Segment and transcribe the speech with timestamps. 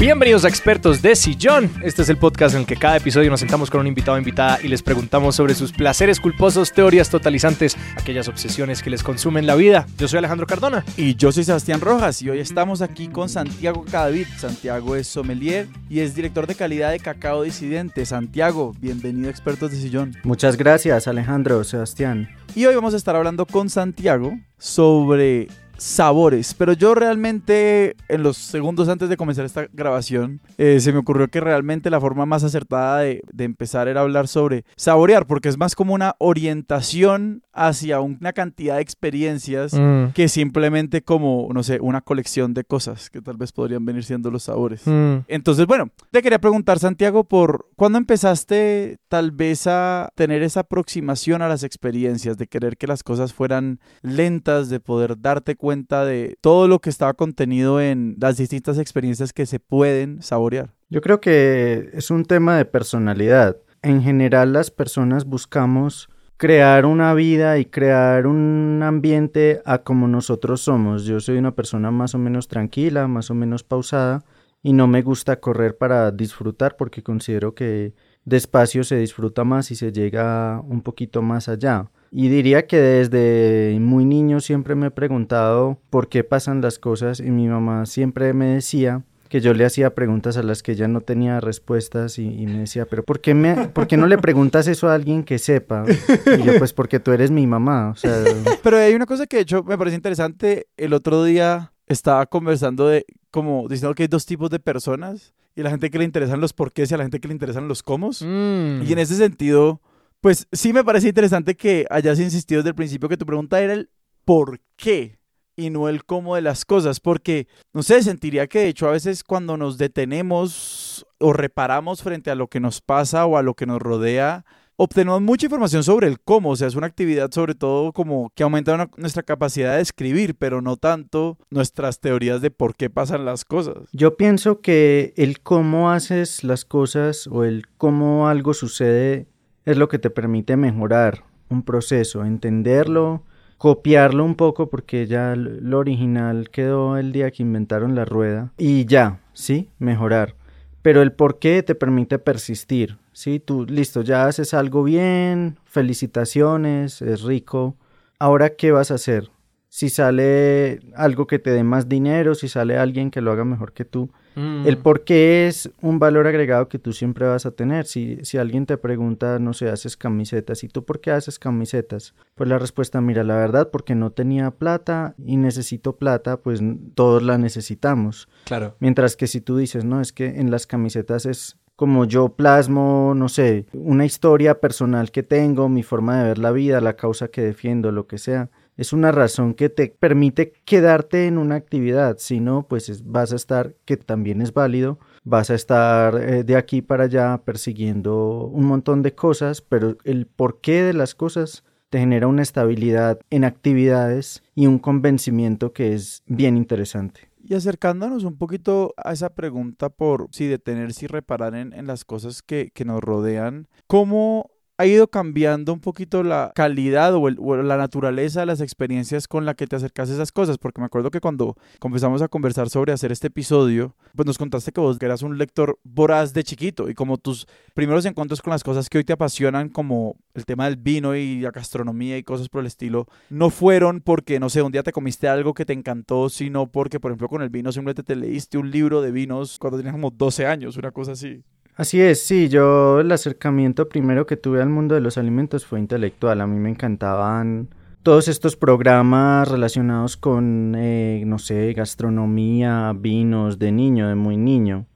[0.00, 1.70] Bienvenidos a Expertos de Sillón.
[1.82, 4.18] Este es el podcast en el que cada episodio nos sentamos con un invitado o
[4.18, 9.46] invitada y les preguntamos sobre sus placeres culposos, teorías totalizantes, aquellas obsesiones que les consumen
[9.46, 9.86] la vida.
[9.98, 10.86] Yo soy Alejandro Cardona.
[10.96, 14.26] Y yo soy Sebastián Rojas y hoy estamos aquí con Santiago Cadavid.
[14.38, 18.06] Santiago es sommelier y es director de calidad de Cacao Disidente.
[18.06, 20.16] Santiago, bienvenido a Expertos de Sillón.
[20.24, 22.30] Muchas gracias Alejandro, Sebastián.
[22.54, 25.48] Y hoy vamos a estar hablando con Santiago sobre
[25.80, 26.54] sabores.
[26.54, 31.28] Pero yo realmente, en los segundos antes de comenzar esta grabación, eh, se me ocurrió
[31.28, 35.74] que realmente la forma más acertada de, empezar era hablar sobre saborear, porque es más
[35.74, 40.12] como una orientación hacia una cantidad de experiencias mm.
[40.14, 44.30] que simplemente como, no sé, una colección de cosas que tal vez podrían venir siendo
[44.30, 44.82] los sabores.
[44.84, 45.24] Mm.
[45.26, 51.40] Entonces, bueno, te quería preguntar, Santiago, por cuándo empezaste tal vez a tener esa aproximación
[51.40, 56.36] a las experiencias, de querer que las cosas fueran lentas, de poder darte cuenta de
[56.40, 60.74] todo lo que estaba contenido en las distintas experiencias que se pueden saborear?
[60.88, 63.56] Yo creo que es un tema de personalidad.
[63.82, 70.62] En general las personas buscamos crear una vida y crear un ambiente a como nosotros
[70.62, 71.04] somos.
[71.04, 74.24] Yo soy una persona más o menos tranquila, más o menos pausada
[74.62, 77.94] y no me gusta correr para disfrutar porque considero que
[78.24, 81.90] despacio se disfruta más y se llega un poquito más allá.
[82.12, 87.20] Y diría que desde muy niño siempre me he preguntado por qué pasan las cosas
[87.20, 90.88] y mi mamá siempre me decía que yo le hacía preguntas a las que ella
[90.88, 94.66] no tenía respuestas y, me decía, pero ¿por qué, me, ¿por qué no le preguntas
[94.66, 95.84] eso a alguien que sepa?
[95.86, 98.24] Y yo, pues porque tú eres mi mamá, o sea...
[98.60, 102.88] Pero hay una cosa que de hecho me parece interesante, el otro día estaba conversando
[102.88, 106.40] de, como diciendo que hay dos tipos de personas y la gente que le interesan
[106.40, 108.10] los porqués y a la gente que le interesan los cómo.
[108.10, 108.82] Mm.
[108.82, 109.80] Y en ese sentido,
[110.20, 113.72] pues sí me parece interesante que hayas insistido desde el principio que tu pregunta era
[113.72, 113.90] el
[114.24, 115.18] por qué
[115.56, 118.92] y no el cómo de las cosas, porque, no sé, sentiría que de hecho a
[118.92, 123.54] veces cuando nos detenemos o reparamos frente a lo que nos pasa o a lo
[123.54, 124.44] que nos rodea,
[124.76, 128.42] obtenemos mucha información sobre el cómo, o sea, es una actividad sobre todo como que
[128.42, 133.44] aumenta nuestra capacidad de escribir, pero no tanto nuestras teorías de por qué pasan las
[133.44, 133.76] cosas.
[133.92, 139.29] Yo pienso que el cómo haces las cosas o el cómo algo sucede
[139.64, 143.24] es lo que te permite mejorar un proceso, entenderlo,
[143.58, 148.86] copiarlo un poco porque ya lo original quedó el día que inventaron la rueda y
[148.86, 149.68] ya, ¿sí?
[149.78, 150.34] Mejorar.
[150.82, 153.38] Pero el por qué te permite persistir, ¿sí?
[153.38, 157.76] Tú, listo, ya haces algo bien, felicitaciones, es rico.
[158.18, 159.30] Ahora, ¿qué vas a hacer?
[159.68, 163.72] Si sale algo que te dé más dinero, si sale alguien que lo haga mejor
[163.72, 164.82] que tú, el mm.
[164.82, 167.86] por qué es un valor agregado que tú siempre vas a tener.
[167.86, 172.14] Si, si alguien te pregunta, no sé, haces camisetas, ¿y tú por qué haces camisetas?
[172.34, 176.60] Pues la respuesta, mira, la verdad, porque no tenía plata y necesito plata, pues
[176.94, 178.28] todos la necesitamos.
[178.44, 178.76] Claro.
[178.80, 183.14] Mientras que si tú dices, no, es que en las camisetas es como yo plasmo,
[183.16, 187.28] no sé, una historia personal que tengo, mi forma de ver la vida, la causa
[187.28, 192.16] que defiendo, lo que sea es una razón que te permite quedarte en una actividad,
[192.18, 196.56] si no, pues vas a estar, que también es válido, vas a estar eh, de
[196.56, 201.98] aquí para allá persiguiendo un montón de cosas, pero el porqué de las cosas te
[201.98, 207.28] genera una estabilidad en actividades y un convencimiento que es bien interesante.
[207.44, 212.06] Y acercándonos un poquito a esa pregunta por si detenerse y reparar en, en las
[212.06, 217.76] cosas que, que nos rodean, ¿cómo ha ido cambiando un poquito la calidad o, la
[217.76, 221.10] naturaleza de las experiencias con la que te acercas a esas cosas, porque me acuerdo
[221.10, 225.20] que cuando comenzamos a conversar sobre hacer este episodio, pues nos contaste que vos eras
[225.20, 229.04] un lector voraz de chiquito y como tus primeros encuentros con las cosas que hoy
[229.04, 233.06] te apasionan, como el tema del vino y la gastronomía y cosas por el estilo,
[233.28, 236.98] no fueron porque, no sé, un día te comiste algo que te encantó, sino porque,
[236.98, 240.10] por ejemplo, con el vino simplemente te leíste un libro de vinos cuando tenías como
[240.10, 241.42] 12 años, una cosa así.
[241.76, 245.78] Así es, sí, yo el acercamiento primero que tuve al mundo de los alimentos fue
[245.78, 246.40] intelectual.
[246.40, 247.68] A mí me encantaban
[248.02, 254.86] todos estos programas relacionados con, eh, no sé, gastronomía, vinos, de niño, de muy niño.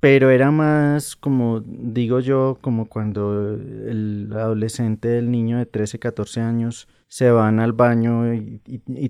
[0.00, 6.40] Pero era más como, digo yo, como cuando el adolescente, el niño de 13, 14
[6.40, 8.60] años se van al baño y,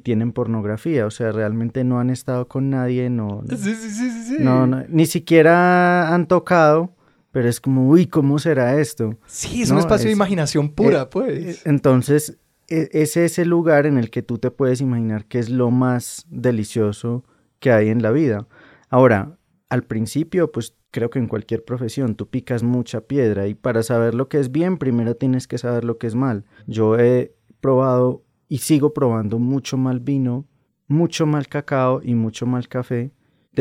[0.03, 1.05] tienen pornografía.
[1.05, 5.05] O sea, realmente no han estado con nadie, no, sí, sí, sí, no, no ni
[5.05, 6.95] siquiera han tocado
[7.39, 9.17] pero es como, uy, ¿cómo será esto?
[9.27, 11.59] Sí, es un espacio de imaginación pura, eh, pues.
[11.59, 12.37] Eh, entonces,
[12.67, 15.71] e, ese es el lugar en el que tú te puedes imaginar que es lo
[15.71, 17.23] más delicioso
[17.61, 18.49] que hay en la vida.
[18.89, 19.39] Ahora,
[19.69, 24.17] al principio, pues creo que en cualquier profesión tú picas mucha piedra y para saber
[24.17, 26.45] lo que es bien, primero tienes que saber lo que es mal.
[26.67, 30.45] Yo he probado y sigo probando mucho mal vino,
[30.89, 33.13] mucho mal cacao y mucho mal café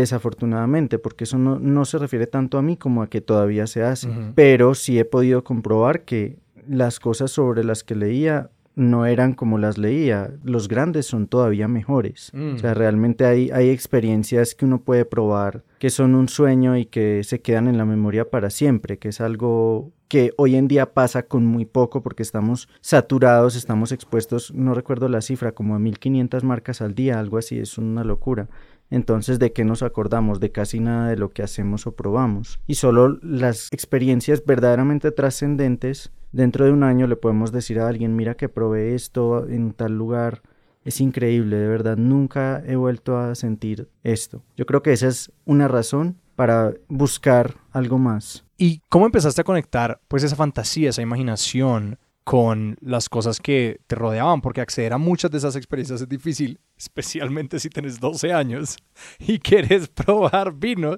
[0.01, 3.83] desafortunadamente, porque eso no, no se refiere tanto a mí como a que todavía se
[3.83, 9.33] hace, pero sí he podido comprobar que las cosas sobre las que leía no eran
[9.33, 12.29] como las leía, los grandes son todavía mejores.
[12.33, 12.55] Mm.
[12.55, 16.85] O sea, realmente hay, hay experiencias que uno puede probar que son un sueño y
[16.85, 20.93] que se quedan en la memoria para siempre, que es algo que hoy en día
[20.93, 25.79] pasa con muy poco porque estamos saturados, estamos expuestos, no recuerdo la cifra, como a
[25.79, 28.47] 1500 marcas al día, algo así, es una locura.
[28.89, 30.39] Entonces, ¿de qué nos acordamos?
[30.39, 32.59] De casi nada de lo que hacemos o probamos.
[32.67, 38.15] Y solo las experiencias verdaderamente trascendentes, dentro de un año le podemos decir a alguien,
[38.15, 40.41] mira que probé esto en tal lugar.
[40.85, 44.43] Es increíble, de verdad, nunca he vuelto a sentir esto.
[44.55, 48.45] Yo creo que esa es una razón para buscar algo más.
[48.57, 53.95] ¿Y cómo empezaste a conectar pues esa fantasía, esa imaginación con las cosas que te
[53.95, 54.41] rodeaban?
[54.41, 58.75] Porque acceder a muchas de esas experiencias es difícil, especialmente si tienes 12 años
[59.17, 60.97] y quieres probar vinos.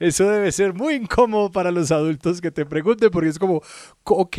[0.00, 3.62] Eso debe ser muy incómodo para los adultos que te pregunten porque es como,
[4.02, 4.36] ok,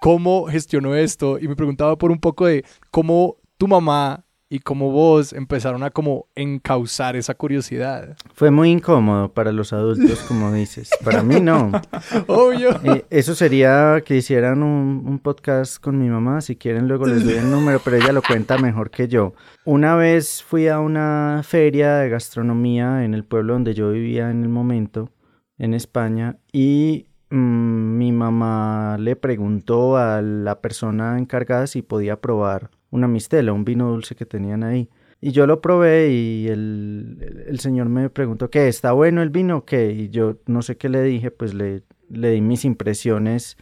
[0.00, 1.40] ¿cómo gestionó esto?
[1.40, 5.90] Y me preguntaba por un poco de cómo tu mamá y cómo vos empezaron a
[5.90, 8.16] como encauzar esa curiosidad.
[8.32, 10.90] Fue muy incómodo para los adultos, como dices.
[11.04, 11.70] Para mí no.
[12.26, 12.70] Obvio.
[12.82, 16.40] Eh, eso sería que hicieran un, un podcast con mi mamá.
[16.40, 19.34] Si quieren, luego les doy el número, pero ella lo cuenta mejor que yo.
[19.64, 24.42] Una vez fui a una feria de gastronomía en el pueblo donde yo vivía en
[24.42, 25.10] el momento,
[25.58, 32.70] en España, y mm, mi mamá le preguntó a la persona encargada si podía probar
[32.90, 34.88] una mistela, un vino dulce que tenían ahí.
[35.20, 38.68] Y yo lo probé y el, el- señor me preguntó, ¿qué?
[38.68, 39.90] ¿Está bueno el vino qué?
[39.92, 43.56] Y yo no sé qué le dije, pues le, le di mis impresiones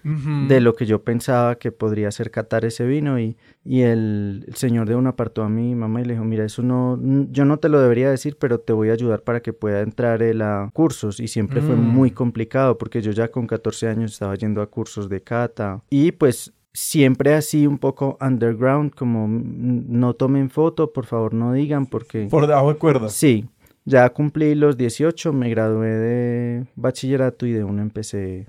[0.49, 4.55] de lo que yo pensaba que podría ser catar ese vino y, y el, el
[4.57, 7.01] señor de una apartó a mi mamá y le dijo, mira, eso no,
[7.31, 10.23] yo no te lo debería decir, pero te voy a ayudar para que pueda entrar
[10.23, 11.81] él a cursos y siempre fue Mm.
[11.81, 16.13] muy complicado porque yo ya con 14 años estaba yendo a cursos de cata y
[16.13, 21.87] pues siempre así un poco underground, como mm, no tomen foto, por favor no digan
[21.87, 22.29] porque...
[22.31, 23.09] Por debajo de cuerda.
[23.09, 23.49] Sí,
[23.87, 28.49] ya cumplí los 18, me gradué de bachillerato y de una empecé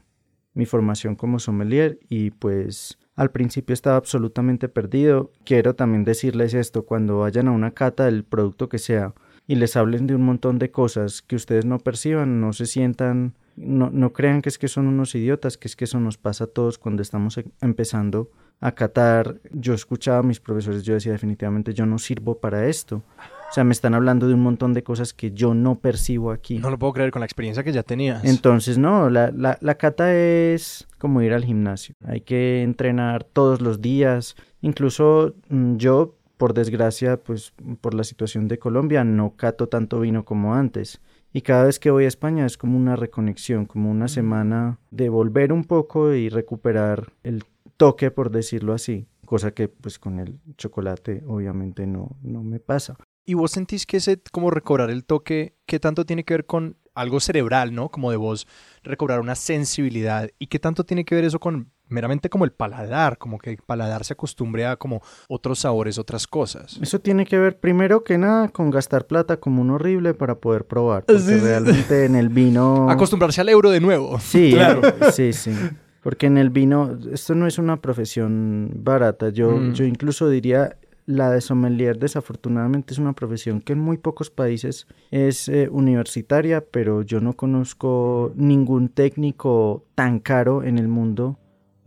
[0.53, 5.31] mi formación como sommelier y pues al principio estaba absolutamente perdido.
[5.45, 9.13] Quiero también decirles esto, cuando vayan a una cata del producto que sea
[9.47, 13.35] y les hablen de un montón de cosas que ustedes no perciban, no se sientan,
[13.57, 16.45] no, no crean que es que son unos idiotas, que es que eso nos pasa
[16.45, 19.41] a todos cuando estamos e- empezando a catar.
[19.51, 23.03] Yo escuchaba a mis profesores, yo decía definitivamente yo no sirvo para esto.
[23.49, 26.59] O sea, me están hablando de un montón de cosas que yo no percibo aquí.
[26.59, 28.23] No lo puedo creer con la experiencia que ya tenías.
[28.25, 31.95] Entonces, no, la, la, la cata es como ir al gimnasio.
[32.05, 34.35] Hay que entrenar todos los días.
[34.61, 40.25] Incluso mm, yo, por desgracia, pues por la situación de Colombia, no cato tanto vino
[40.25, 41.01] como antes.
[41.37, 45.07] Y cada vez que voy a España es como una reconexión, como una semana de
[45.07, 47.43] volver un poco y recuperar el
[47.77, 49.05] toque, por decirlo así.
[49.23, 52.97] Cosa que pues con el chocolate obviamente no, no me pasa.
[53.23, 56.75] ¿Y vos sentís que ese, como recobrar el toque, qué tanto tiene que ver con
[56.95, 57.89] algo cerebral, ¿no?
[57.89, 58.47] Como de vos
[58.81, 60.31] recobrar una sensibilidad.
[60.39, 63.17] ¿Y qué tanto tiene que ver eso con meramente como el paladar?
[63.17, 66.79] Como que el paladar se acostumbre a como otros sabores, otras cosas.
[66.81, 70.65] Eso tiene que ver primero que nada con gastar plata como un horrible para poder
[70.65, 71.05] probar.
[71.05, 71.39] Porque Sí, sí.
[71.39, 72.89] realmente en el vino...
[72.89, 74.19] Acostumbrarse al euro de nuevo.
[74.19, 74.81] Sí, Claro.
[75.11, 75.51] sí, sí.
[76.03, 79.29] Porque en el vino, esto no es una profesión barata.
[79.29, 79.73] Yo, Mm.
[79.73, 84.87] yo incluso diría, la de sommelier desafortunadamente es una profesión que en muy pocos países
[85.11, 91.37] es eh, universitaria, pero yo no conozco ningún técnico tan caro en el mundo,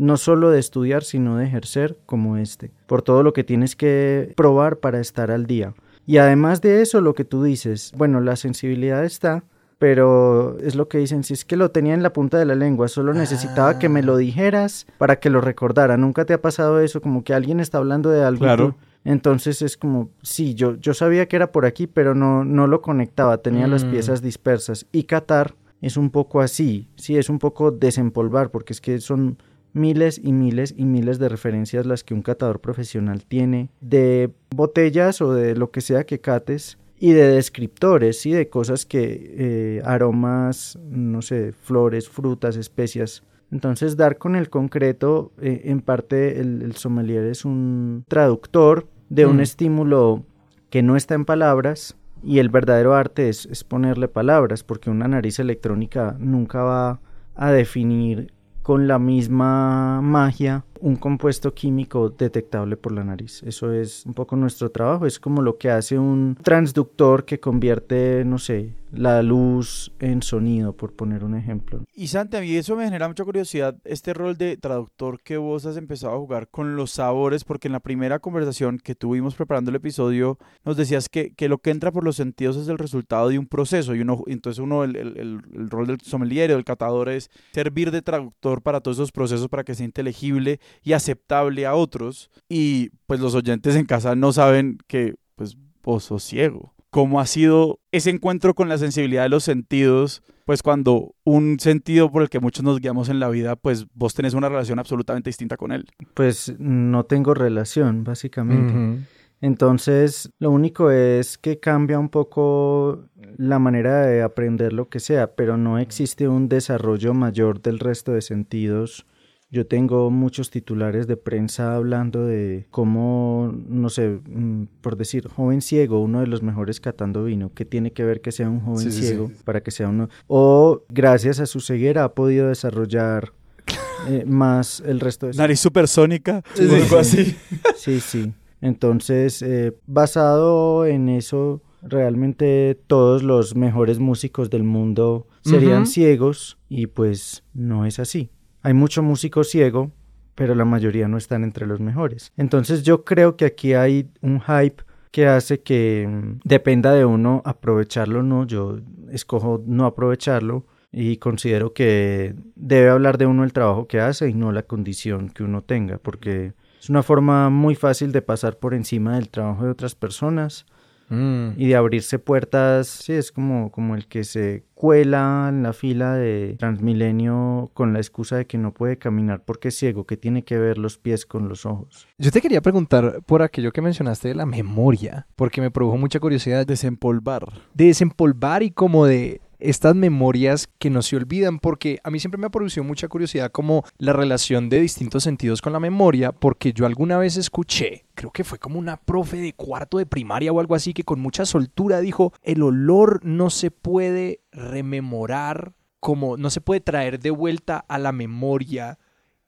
[0.01, 4.33] no solo de estudiar, sino de ejercer como este, por todo lo que tienes que
[4.37, 5.75] probar para estar al día.
[6.07, 9.45] Y además de eso, lo que tú dices, bueno, la sensibilidad está,
[9.79, 12.55] pero es lo que dicen, si es que lo tenía en la punta de la
[12.55, 15.97] lengua, solo necesitaba que me lo dijeras para que lo recordara.
[15.97, 17.01] ¿Nunca te ha pasado eso?
[17.01, 18.45] Como que alguien está hablando de algo.
[18.45, 18.67] y Claro.
[18.69, 22.67] tú- Entonces es como, sí, yo, yo sabía que era por aquí, pero no, no
[22.67, 23.91] lo conectaba, tenía las Mm.
[23.91, 24.85] piezas dispersas.
[24.93, 29.39] Y Qatar es un poco así, sí, es un poco desempolvar, porque es que son
[29.73, 35.21] miles y miles y miles de referencias las que un catador profesional tiene de botellas
[35.21, 39.83] o de lo que sea que cates y de descriptores, sí, de cosas que eh,
[39.85, 43.23] aromas, no sé, flores, frutas, especias.
[43.51, 49.27] Entonces dar con el concreto, eh, en parte el, el sommelier es un traductor de
[49.27, 49.41] un Mm.
[49.41, 50.25] estímulo
[50.69, 55.09] que no está en palabras y el verdadero arte es, es ponerle palabras, porque una
[55.09, 57.01] nariz electrónica nunca va
[57.35, 63.43] a definir con la misma magia un compuesto químico detectable por la nariz.
[63.45, 68.25] Eso es un poco nuestro trabajo, es como lo que hace un transductor que convierte,
[68.25, 71.85] no sé, la luz en sonido, por poner un ejemplo.
[71.95, 75.67] Y Santi, a mí eso me genera mucha curiosidad, este rol de traductor que vos
[75.67, 79.71] has empezado a jugar con los sabores, porque en la primera conversación que tuvimos preparando
[79.71, 83.29] el episodio, nos decías que, que lo que entra por los sentidos es el resultado
[83.29, 86.65] de un proceso, y uno, entonces uno, el, el, el, rol del sommelier o del
[86.65, 91.67] catador es servir de traductor para todos esos procesos para que sea inteligible y aceptable
[91.67, 96.75] a otros, y pues los oyentes en casa no saben que pues vos sos ciego
[96.91, 102.11] cómo ha sido ese encuentro con la sensibilidad de los sentidos, pues cuando un sentido
[102.11, 105.31] por el que muchos nos guiamos en la vida, pues vos tenés una relación absolutamente
[105.31, 105.87] distinta con él.
[106.15, 109.07] Pues no tengo relación, básicamente.
[109.41, 115.35] Entonces, lo único es que cambia un poco la manera de aprender lo que sea,
[115.35, 119.07] pero no existe un desarrollo mayor del resto de sentidos
[119.51, 125.61] yo tengo muchos titulares de prensa hablando de cómo, no sé, mm, por decir, joven
[125.61, 127.51] ciego, uno de los mejores catando vino.
[127.53, 130.09] ¿Qué tiene que ver que sea un joven ciego para que sea uno?
[130.29, 133.33] O gracias a su ceguera ha podido desarrollar
[134.09, 135.35] eh, más el resto de...
[135.35, 137.37] Nariz supersónica, algo así.
[137.77, 138.33] Sí, sí.
[138.61, 146.87] Entonces, eh, basado en eso, realmente todos los mejores músicos del mundo serían ciegos y
[146.87, 148.31] pues no es así.
[148.63, 149.91] Hay mucho músico ciego,
[150.35, 152.33] pero la mayoría no están entre los mejores.
[152.37, 157.43] Entonces yo creo que aquí hay un hype que hace que mm, dependa de uno
[157.45, 158.47] aprovecharlo o no.
[158.47, 158.79] Yo
[159.11, 164.35] escojo no aprovecharlo y considero que debe hablar de uno el trabajo que hace y
[164.35, 168.75] no la condición que uno tenga, porque es una forma muy fácil de pasar por
[168.75, 170.67] encima del trabajo de otras personas
[171.11, 171.55] Mm.
[171.57, 176.15] Y de abrirse puertas, sí, es como, como el que se cuela en la fila
[176.15, 180.43] de Transmilenio con la excusa de que no puede caminar porque es ciego, que tiene
[180.43, 182.09] que ver los pies con los ojos.
[182.17, 186.19] Yo te quería preguntar por aquello que mencionaste de la memoria, porque me produjo mucha
[186.19, 186.67] curiosidad.
[186.67, 187.47] Desempolvar.
[187.75, 192.41] De desempolvar y como de estas memorias que no se olvidan, porque a mí siempre
[192.41, 196.73] me ha producido mucha curiosidad como la relación de distintos sentidos con la memoria, porque
[196.73, 200.61] yo alguna vez escuché, creo que fue como una profe de cuarto de primaria o
[200.61, 206.51] algo así, que con mucha soltura dijo, el olor no se puede rememorar, como no
[206.51, 208.99] se puede traer de vuelta a la memoria.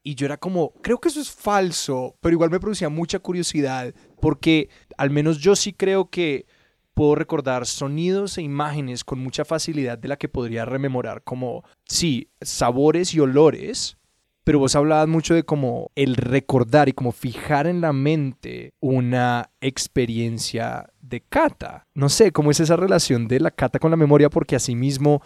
[0.04, 3.94] Y yo era como, creo que eso es falso, pero igual me producía mucha curiosidad,
[4.20, 6.46] porque al menos yo sí creo que
[6.94, 12.30] puedo recordar sonidos e imágenes con mucha facilidad de la que podría rememorar como, sí,
[12.40, 13.96] sabores y olores,
[14.44, 19.50] pero vos hablabas mucho de como el recordar y como fijar en la mente una
[19.60, 21.86] experiencia de cata.
[21.94, 25.22] No sé, cómo es esa relación de la cata con la memoria, porque asimismo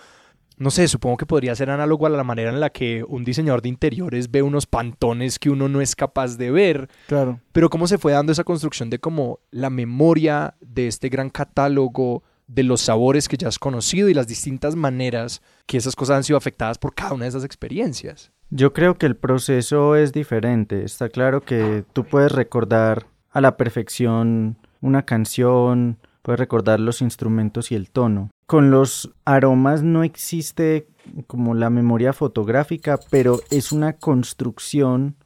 [0.58, 3.60] no sé, supongo que podría ser análogo a la manera en la que un diseñador
[3.60, 6.88] de interiores ve unos pantones que uno no es capaz de ver.
[7.08, 7.40] Claro.
[7.52, 12.22] Pero cómo se fue dando esa construcción de como la memoria de este gran catálogo
[12.46, 16.24] de los sabores que ya has conocido y las distintas maneras que esas cosas han
[16.24, 18.30] sido afectadas por cada una de esas experiencias.
[18.50, 20.84] Yo creo que el proceso es diferente.
[20.84, 27.72] Está claro que tú puedes recordar a la perfección una canción, puedes recordar los instrumentos
[27.72, 30.86] y el tono, con los aromas no existe
[31.26, 35.16] como la memoria fotográfica, pero es una construcción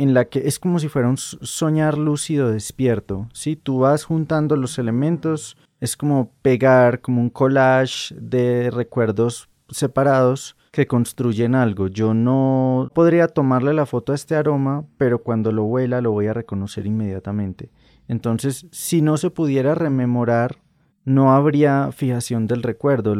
[0.00, 3.28] en la que es como si fuera un soñar lúcido despierto.
[3.34, 10.56] Si tú vas juntando los elementos, es como pegar como un collage de recuerdos separados
[10.72, 11.88] que construyen algo.
[11.88, 16.28] Yo no podría tomarle la foto a este aroma, pero cuando lo huela lo voy
[16.28, 17.70] a reconocer inmediatamente.
[18.08, 20.56] Entonces, si no se pudiera rememorar
[21.04, 23.14] no habría fijación del recuerdo.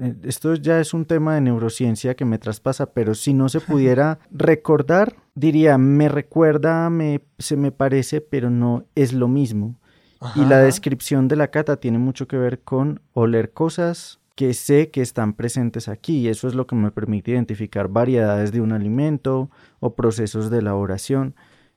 [0.00, 3.60] Eh, esto ya es un tema de neurociencia que me traspasa, pero si no se
[3.60, 9.76] pudiera recordar, diría, me recuerda, me, se me parece, pero no es lo mismo.
[10.36, 14.90] Y la descripción de la cata tiene mucho que ver con oler cosas que sé
[14.90, 18.72] que están presentes aquí y eso es lo que me permite identificar variedades de un
[18.72, 19.50] alimento
[19.80, 21.34] o procesos de elaboración.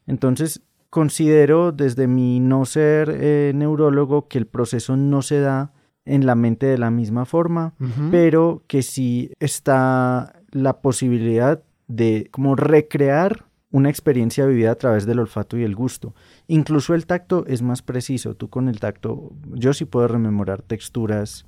[0.08, 0.62] Entonces,
[0.98, 5.72] considero desde mi no ser eh, neurólogo que el proceso no se da
[6.06, 7.76] en la mente de la misma forma,
[8.10, 15.20] pero que sí está la posibilidad de como recrear una experiencia vivida a través del
[15.20, 16.16] olfato y el gusto.
[16.48, 18.34] Incluso el tacto es más preciso.
[18.34, 21.46] Tú con el tacto, yo sí puedo rememorar texturas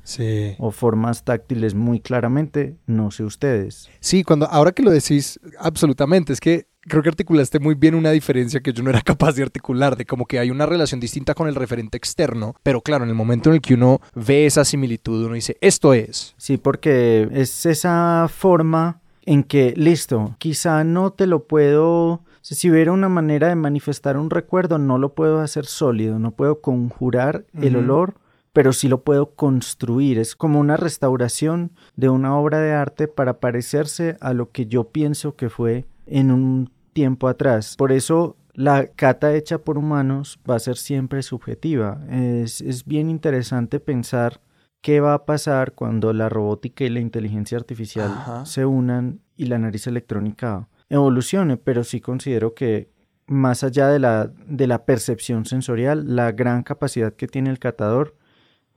[0.60, 3.90] o formas táctiles muy claramente, no sé ustedes.
[4.00, 8.12] Sí, cuando ahora que lo decís, absolutamente, es que creo que articulaste muy bien una
[8.12, 11.34] diferencia que yo no era capaz de articular, de como que hay una relación distinta
[11.34, 14.66] con el referente externo, pero claro, en el momento en el que uno ve esa
[14.66, 16.34] similitud, uno dice, esto es.
[16.38, 22.92] Sí, porque es esa forma en que, listo, quizá no te lo puedo Si hubiera
[22.92, 27.76] una manera de manifestar un recuerdo, no lo puedo hacer sólido, no puedo conjurar el
[27.76, 28.16] olor,
[28.54, 30.18] pero sí lo puedo construir.
[30.18, 34.86] Es como una restauración de una obra de arte para parecerse a lo que yo
[34.86, 37.76] pienso que fue en un tiempo atrás.
[37.78, 42.02] Por eso la cata hecha por humanos va a ser siempre subjetiva.
[42.10, 44.42] Es, es bien interesante pensar
[44.82, 48.46] qué va a pasar cuando la robótica y la inteligencia artificial Ajá.
[48.46, 52.92] se unan y la nariz electrónica evolucione, pero sí considero que
[53.28, 58.16] más allá de la, de la percepción sensorial, la gran capacidad que tiene el catador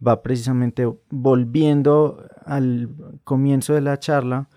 [0.06, 2.90] va precisamente volviendo al
[3.24, 4.48] comienzo de la charla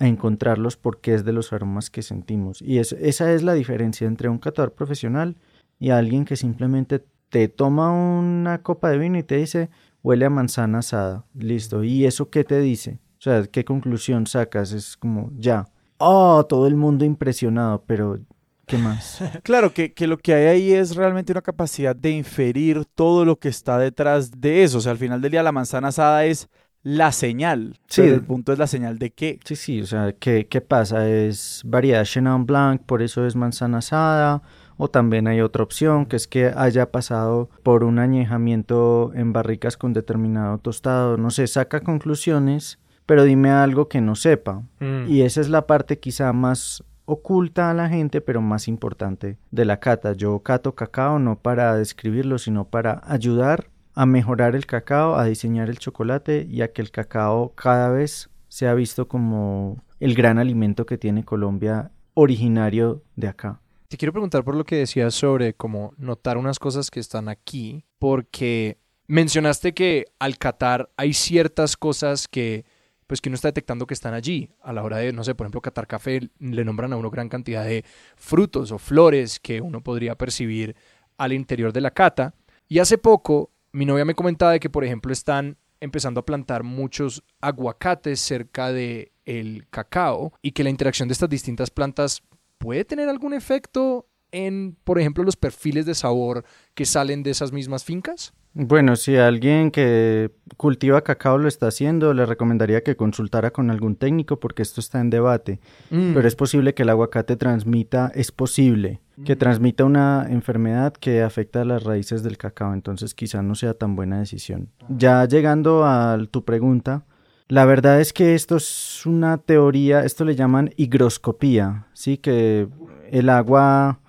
[0.00, 2.60] a encontrar los porqués de los aromas que sentimos.
[2.62, 5.36] Y es- esa es la diferencia entre un catador profesional
[5.78, 9.70] y alguien que simplemente te toma una copa de vino y te dice
[10.02, 11.24] huele a manzana asada.
[11.34, 11.84] Listo.
[11.84, 12.98] ¿Y eso qué te dice?
[13.18, 14.72] O sea, ¿qué conclusión sacas?
[14.72, 15.66] Es como ya.
[15.98, 18.18] Oh, todo el mundo impresionado, pero
[18.66, 19.20] ¿qué más?
[19.42, 23.38] Claro, que, que lo que hay ahí es realmente una capacidad de inferir todo lo
[23.38, 24.78] que está detrás de eso.
[24.78, 26.48] O sea, al final del día la manzana asada es
[26.82, 27.78] la señal.
[27.86, 28.02] Sí.
[28.02, 29.38] Pero el punto es la señal de qué.
[29.44, 31.08] Sí, sí, o sea, ¿qué, qué pasa?
[31.08, 34.42] Es variedad Chenin Blanc, por eso es manzana asada.
[34.82, 39.76] O también hay otra opción, que es que haya pasado por un añejamiento en barricas
[39.76, 41.18] con determinado tostado.
[41.18, 44.62] No sé, saca conclusiones, pero dime algo que no sepa.
[44.78, 45.04] Mm.
[45.06, 49.64] Y esa es la parte quizá más oculta a la gente, pero más importante de
[49.66, 50.14] la cata.
[50.14, 53.66] Yo cato cacao no para describirlo, sino para ayudar
[54.00, 58.30] a mejorar el cacao, a diseñar el chocolate y a que el cacao cada vez
[58.48, 63.60] sea visto como el gran alimento que tiene Colombia originario de acá.
[63.88, 67.84] Te quiero preguntar por lo que decías sobre cómo notar unas cosas que están aquí,
[67.98, 72.64] porque mencionaste que al catar hay ciertas cosas que
[73.06, 74.48] pues que uno está detectando que están allí.
[74.62, 77.28] A la hora de, no sé, por ejemplo, catar café, le nombran a uno gran
[77.28, 77.84] cantidad de
[78.16, 80.74] frutos o flores que uno podría percibir
[81.18, 82.32] al interior de la cata.
[82.66, 86.62] Y hace poco, mi novia me comentaba de que, por ejemplo, están empezando a plantar
[86.62, 92.22] muchos aguacates cerca de el cacao y que la interacción de estas distintas plantas
[92.58, 96.44] puede tener algún efecto en, por ejemplo, los perfiles de sabor
[96.74, 98.32] que salen de esas mismas fincas?
[98.52, 103.94] Bueno, si alguien que cultiva cacao lo está haciendo, le recomendaría que consultara con algún
[103.94, 105.60] técnico porque esto está en debate.
[105.90, 106.14] Mm.
[106.14, 111.60] Pero es posible que el aguacate transmita, es posible que transmita una enfermedad que afecta
[111.60, 114.70] a las raíces del cacao, entonces quizá no sea tan buena decisión.
[114.88, 117.04] Ya llegando a tu pregunta,
[117.48, 122.68] la verdad es que esto es una teoría, esto le llaman higroscopía, sí, que
[123.10, 124.00] el agua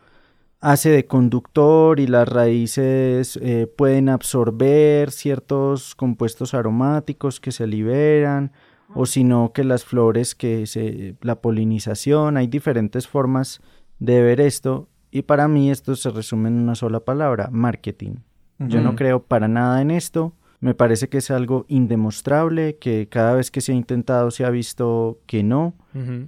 [0.62, 8.52] hace de conductor y las raíces eh, pueden absorber ciertos compuestos aromáticos que se liberan
[8.94, 13.62] o sino que las flores que se la polinización, hay diferentes formas
[14.00, 18.16] de ver esto y para mí esto se resume en una sola palabra, marketing.
[18.60, 20.34] Yo no creo para nada en esto.
[20.62, 24.52] Me parece que es algo indemostrable, que cada vez que se ha intentado se ha
[24.52, 25.74] visto que no.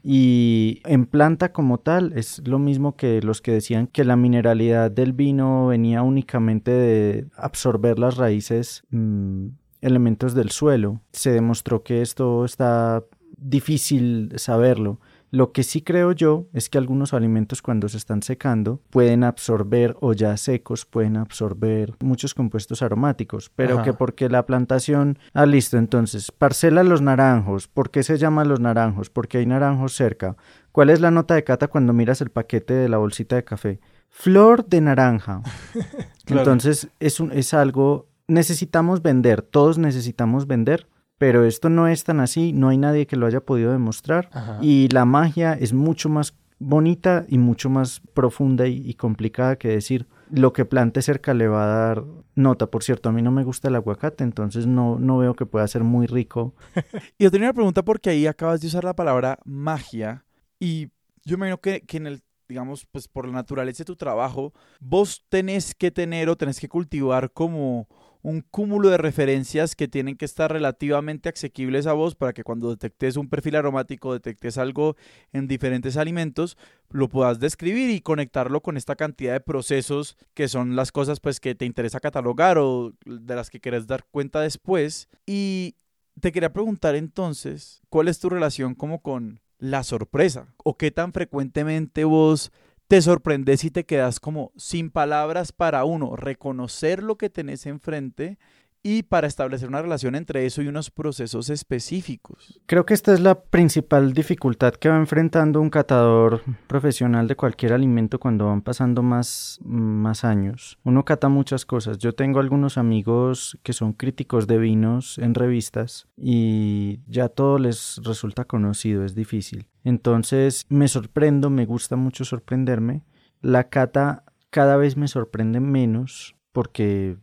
[0.03, 4.89] Y en planta como tal es lo mismo que los que decían que la mineralidad
[4.89, 9.49] del vino venía únicamente de absorber las raíces, mm,
[9.81, 10.99] elementos del suelo.
[11.11, 13.03] Se demostró que esto está
[13.37, 14.99] difícil saberlo.
[15.33, 19.97] Lo que sí creo yo es que algunos alimentos cuando se están secando pueden absorber
[19.99, 23.83] o ya secos pueden absorber muchos compuestos aromáticos, pero Ajá.
[23.83, 28.59] que porque la plantación, ah listo, entonces, parcela los naranjos, ¿por qué se llama los
[28.59, 29.09] naranjos?
[29.09, 30.37] Porque hay naranjos cerca.
[30.71, 33.79] ¿Cuál es la nota de cata cuando miras el paquete de la bolsita de café?
[34.09, 35.41] Flor de naranja.
[36.25, 36.41] Claro.
[36.41, 40.87] Entonces es, un, es algo, necesitamos vender, todos necesitamos vender,
[41.23, 44.57] pero esto no es tan así, no hay nadie que lo haya podido demostrar Ajá.
[44.62, 49.69] y la magia es mucho más bonita y mucho más profunda y, y complicada que
[49.69, 52.03] decir lo que plante cerca le va a dar
[52.36, 52.67] nota.
[52.67, 55.65] Por cierto, a mí no me gusta el aguacate, entonces no, no veo que pueda
[55.65, 56.55] ser muy rico.
[57.17, 60.25] Y yo tenía una pregunta porque ahí acabas de usar la palabra magia
[60.59, 60.89] y
[61.23, 64.51] yo me imagino que, que en el, digamos, pues por la naturaleza de tu trabajo,
[64.81, 67.88] vos tenés que tener o tenés que cultivar como
[68.23, 72.69] un cúmulo de referencias que tienen que estar relativamente asequibles a vos para que cuando
[72.69, 74.95] detectes un perfil aromático, detectes algo
[75.33, 76.57] en diferentes alimentos,
[76.89, 81.41] lo puedas describir y conectarlo con esta cantidad de procesos que son las cosas pues
[81.41, 85.09] que te interesa catalogar o de las que querés dar cuenta después.
[85.25, 85.75] Y
[86.21, 90.53] te quería preguntar entonces, ¿cuál es tu relación como con la sorpresa?
[90.63, 92.53] ¿O qué tan frecuentemente vos
[92.93, 98.38] te sorprendes y te quedas como sin palabras para uno, reconocer lo que tenés enfrente
[98.84, 102.62] y para establecer una relación entre eso y unos procesos específicos.
[102.67, 107.73] Creo que esta es la principal dificultad que va enfrentando un catador profesional de cualquier
[107.73, 110.77] alimento cuando van pasando más, más años.
[110.84, 111.97] Uno cata muchas cosas.
[111.97, 117.99] Yo tengo algunos amigos que son críticos de vinos en revistas y ya todo les
[118.03, 119.65] resulta conocido, es difícil.
[119.83, 123.03] Entonces me sorprendo, me gusta mucho sorprenderme.
[123.41, 127.17] La cata cada vez me sorprende menos porque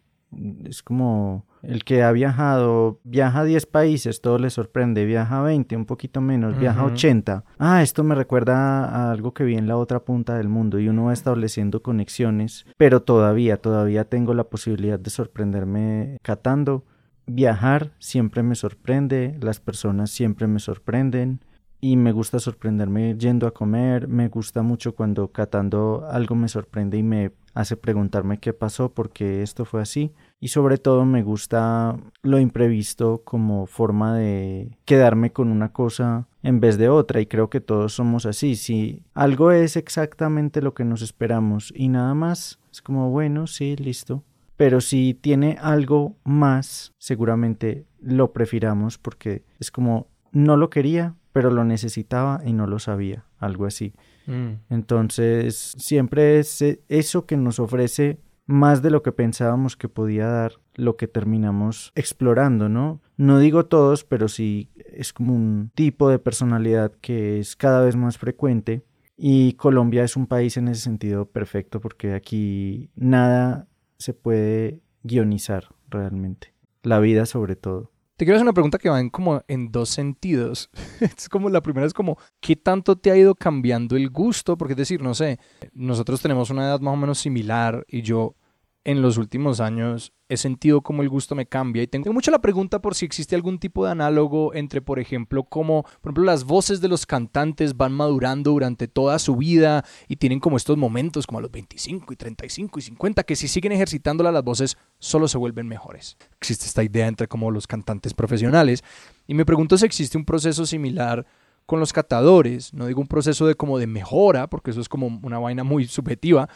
[0.64, 5.42] es como el que ha viajado, viaja a 10 países, todo le sorprende, viaja a
[5.42, 7.44] 20, un poquito menos, viaja a 80.
[7.58, 10.88] Ah, esto me recuerda a algo que vi en la otra punta del mundo y
[10.88, 16.84] uno va estableciendo conexiones, pero todavía, todavía tengo la posibilidad de sorprenderme catando.
[17.26, 21.40] Viajar siempre me sorprende, las personas siempre me sorprenden
[21.80, 26.98] y me gusta sorprenderme yendo a comer, me gusta mucho cuando catando algo me sorprende
[26.98, 30.12] y me hace preguntarme qué pasó, porque esto fue así.
[30.40, 36.60] Y sobre todo me gusta lo imprevisto como forma de quedarme con una cosa en
[36.60, 37.20] vez de otra.
[37.20, 38.56] Y creo que todos somos así.
[38.56, 43.76] Si algo es exactamente lo que nos esperamos y nada más, es como bueno, sí,
[43.76, 44.22] listo.
[44.56, 51.50] Pero si tiene algo más, seguramente lo prefiramos porque es como no lo quería, pero
[51.50, 53.94] lo necesitaba y no lo sabía, algo así.
[54.26, 54.54] Mm.
[54.70, 60.26] Entonces, siempre es eh, eso que nos ofrece más de lo que pensábamos que podía
[60.26, 63.00] dar lo que terminamos explorando, ¿no?
[63.16, 67.96] No digo todos, pero sí es como un tipo de personalidad que es cada vez
[67.96, 68.82] más frecuente
[69.16, 75.68] y Colombia es un país en ese sentido perfecto porque aquí nada se puede guionizar
[75.88, 77.92] realmente, la vida sobre todo.
[78.20, 80.68] Te quiero hacer una pregunta que va en como en dos sentidos.
[81.00, 84.58] es como la primera es como, ¿qué tanto te ha ido cambiando el gusto?
[84.58, 85.38] Porque es decir, no sé,
[85.72, 88.34] nosotros tenemos una edad más o menos similar y yo
[88.84, 91.82] en los últimos años he sentido como el gusto me cambia.
[91.82, 95.44] Y tengo mucho la pregunta por si existe algún tipo de análogo entre, por ejemplo,
[95.44, 100.16] cómo, por ejemplo, las voces de los cantantes van madurando durante toda su vida y
[100.16, 103.72] tienen como estos momentos como a los 25 y 35 y 50 que si siguen
[103.72, 106.16] ejercitándolas las voces solo se vuelven mejores.
[106.38, 108.84] Existe esta idea entre como los cantantes profesionales.
[109.26, 111.26] Y me pregunto si existe un proceso similar
[111.70, 115.20] con los catadores, no digo un proceso de como de mejora, porque eso es como
[115.22, 116.48] una vaina muy subjetiva,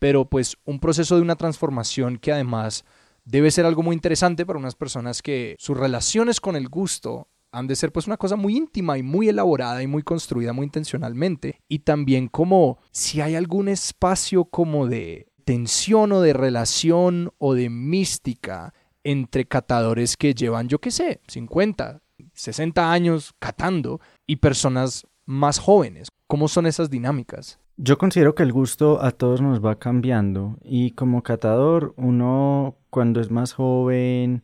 [0.00, 2.84] pero pues un proceso de una transformación que además
[3.24, 7.66] debe ser algo muy interesante para unas personas que sus relaciones con el gusto han
[7.66, 11.60] de ser pues una cosa muy íntima y muy elaborada y muy construida muy intencionalmente.
[11.68, 17.68] Y también como si hay algún espacio como de tensión o de relación o de
[17.68, 18.72] mística
[19.04, 22.00] entre catadores que llevan yo qué sé 50
[22.34, 26.08] 60 años catando y personas más jóvenes.
[26.26, 30.90] Cómo son esas dinámicas yo considero que el gusto a todos nos va cambiando y
[30.90, 34.42] como catador uno cuando es más joven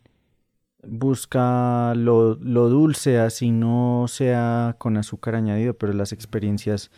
[0.83, 6.89] busca lo, dulce así no sea con azúcar añadido, pero las experiencias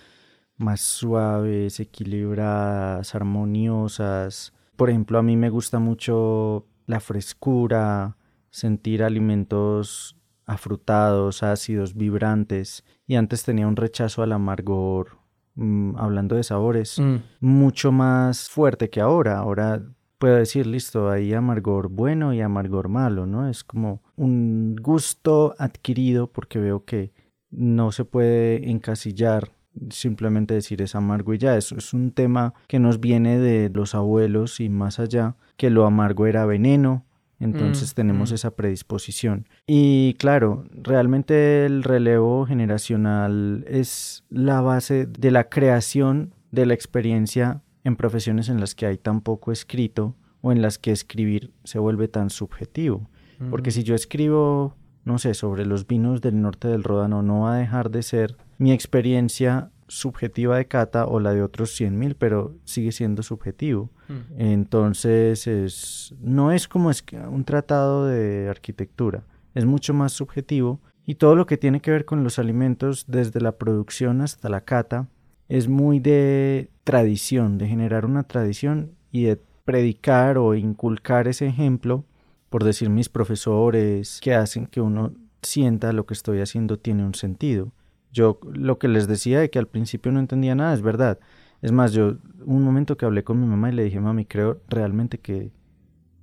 [0.56, 4.54] más suaves, equilibradas, armoniosas.
[4.76, 8.18] Por ejemplo, a mí me gusta mucho la frescura,
[8.50, 15.19] sentir alimentos afrutados, ácidos, vibrantes, y antes tenía un rechazo al amargor
[15.62, 17.16] Mm, hablando de sabores, mm.
[17.42, 19.40] mucho más fuerte que ahora.
[19.40, 19.82] Ahora
[20.18, 23.50] puedo decir, listo, hay amargor bueno y amargor malo, ¿no?
[23.50, 27.12] Es como un gusto adquirido porque veo que
[27.52, 29.52] no se puede encasillar
[29.90, 33.96] simplemente decir es amargo y ya, eso es un tema que nos viene de los
[33.96, 37.06] abuelos y más allá, que lo amargo era veneno,
[37.40, 38.36] entonces mm, tenemos mm.
[38.36, 39.48] esa predisposición.
[39.66, 47.62] Y claro, realmente el relevo generacional es la base de la creación de la experiencia
[47.84, 51.80] en profesiones en las que hay tan poco escrito o en las que escribir se
[51.80, 53.10] vuelve tan subjetivo.
[53.50, 54.76] Porque si yo escribo,
[55.06, 58.36] no sé, sobre los vinos del norte del Ródano, no va a dejar de ser
[58.58, 63.90] mi experiencia subjetiva de Cata o la de otros 100.000, pero sigue siendo subjetivo.
[64.08, 64.42] Mm.
[64.42, 71.16] Entonces, es, no es como es un tratado de arquitectura, es mucho más subjetivo y
[71.16, 75.08] todo lo que tiene que ver con los alimentos, desde la producción hasta la cata,
[75.48, 82.06] es muy de tradición, de generar una tradición y de predicar o inculcar ese ejemplo,
[82.52, 87.16] por decir mis profesores, que hacen que uno sienta lo que estoy haciendo tiene un
[87.16, 87.72] sentido.
[88.12, 91.20] Yo lo que les decía de que al principio no entendía nada es verdad.
[91.62, 94.62] Es más, yo un momento que hablé con mi mamá y le dije, mami, creo
[94.70, 95.52] realmente que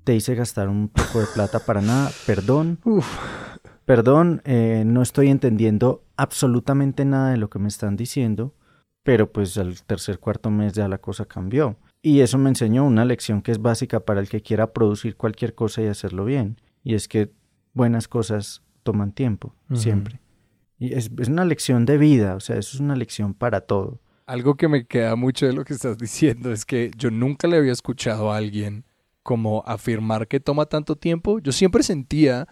[0.04, 2.10] te hice gastar un poco de plata para nada.
[2.26, 2.78] Perdón.
[3.84, 8.54] Perdón, eh, no estoy entendiendo absolutamente nada de lo que me están diciendo,
[9.02, 11.76] pero pues al tercer, cuarto mes ya la cosa cambió.
[12.02, 15.54] Y eso me enseñó una lección que es básica para el que quiera producir cualquier
[15.54, 16.60] cosa y hacerlo bien.
[16.82, 17.32] y es que
[17.74, 20.20] buenas cosas toman tiempo, siempre.
[20.78, 24.00] Y es, es, una lección de vida, o sea, eso es una lección para todo.
[24.26, 27.56] Algo que me queda mucho de lo que estás diciendo es que yo nunca le
[27.56, 28.84] había escuchado a alguien
[29.22, 31.38] como afirmar que toma tanto tiempo.
[31.40, 32.46] Yo siempre sentía,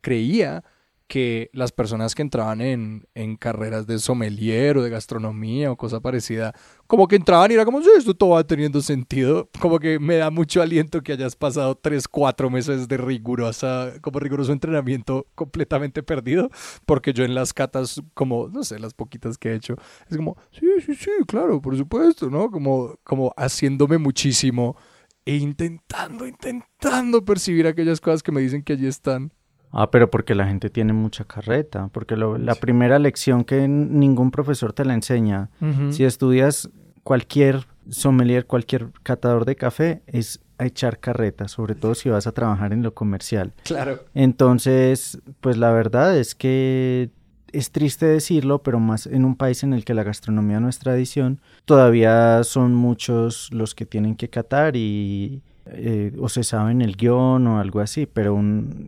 [0.00, 0.64] creía
[1.12, 6.54] que las personas que entraban en, carreras de sommelier o de gastronomía o cosa parecida,
[6.86, 9.50] como que entraban y era como, sí, esto todo va teniendo sentido.
[9.60, 14.20] Como que me da mucho aliento que hayas pasado tres, cuatro meses de rigurosa, como
[14.20, 16.48] riguroso entrenamiento completamente perdido,
[16.86, 19.76] porque yo en las catas, como, no sé, las poquitas que he hecho,
[20.08, 22.50] es como, sí, sí, sí, claro, por supuesto, ¿no?
[22.50, 24.78] Como, como haciéndome muchísimo
[25.26, 29.30] e intentando, intentando percibir aquellas cosas que me dicen que allí están.
[29.72, 34.72] Ah, pero porque la gente tiene mucha carreta, porque la primera lección que ningún profesor
[34.72, 35.50] te la enseña,
[35.90, 36.68] si estudias
[37.02, 42.32] cualquier sommelier, cualquier catador de café, es a echar carreta, sobre todo si vas a
[42.32, 43.52] trabajar en lo comercial.
[43.64, 44.04] Claro.
[44.14, 47.10] Entonces, pues la verdad es que
[47.52, 50.78] es triste decirlo, pero más en un país en el que la gastronomía no es
[50.78, 56.82] tradición, todavía son muchos los que tienen que catar y eh, o se sabe en
[56.82, 58.40] el guion o algo así, pero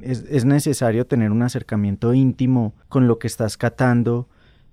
[0.03, 4.29] es, es, necesario tener un acercamiento íntimo con lo que estás catando,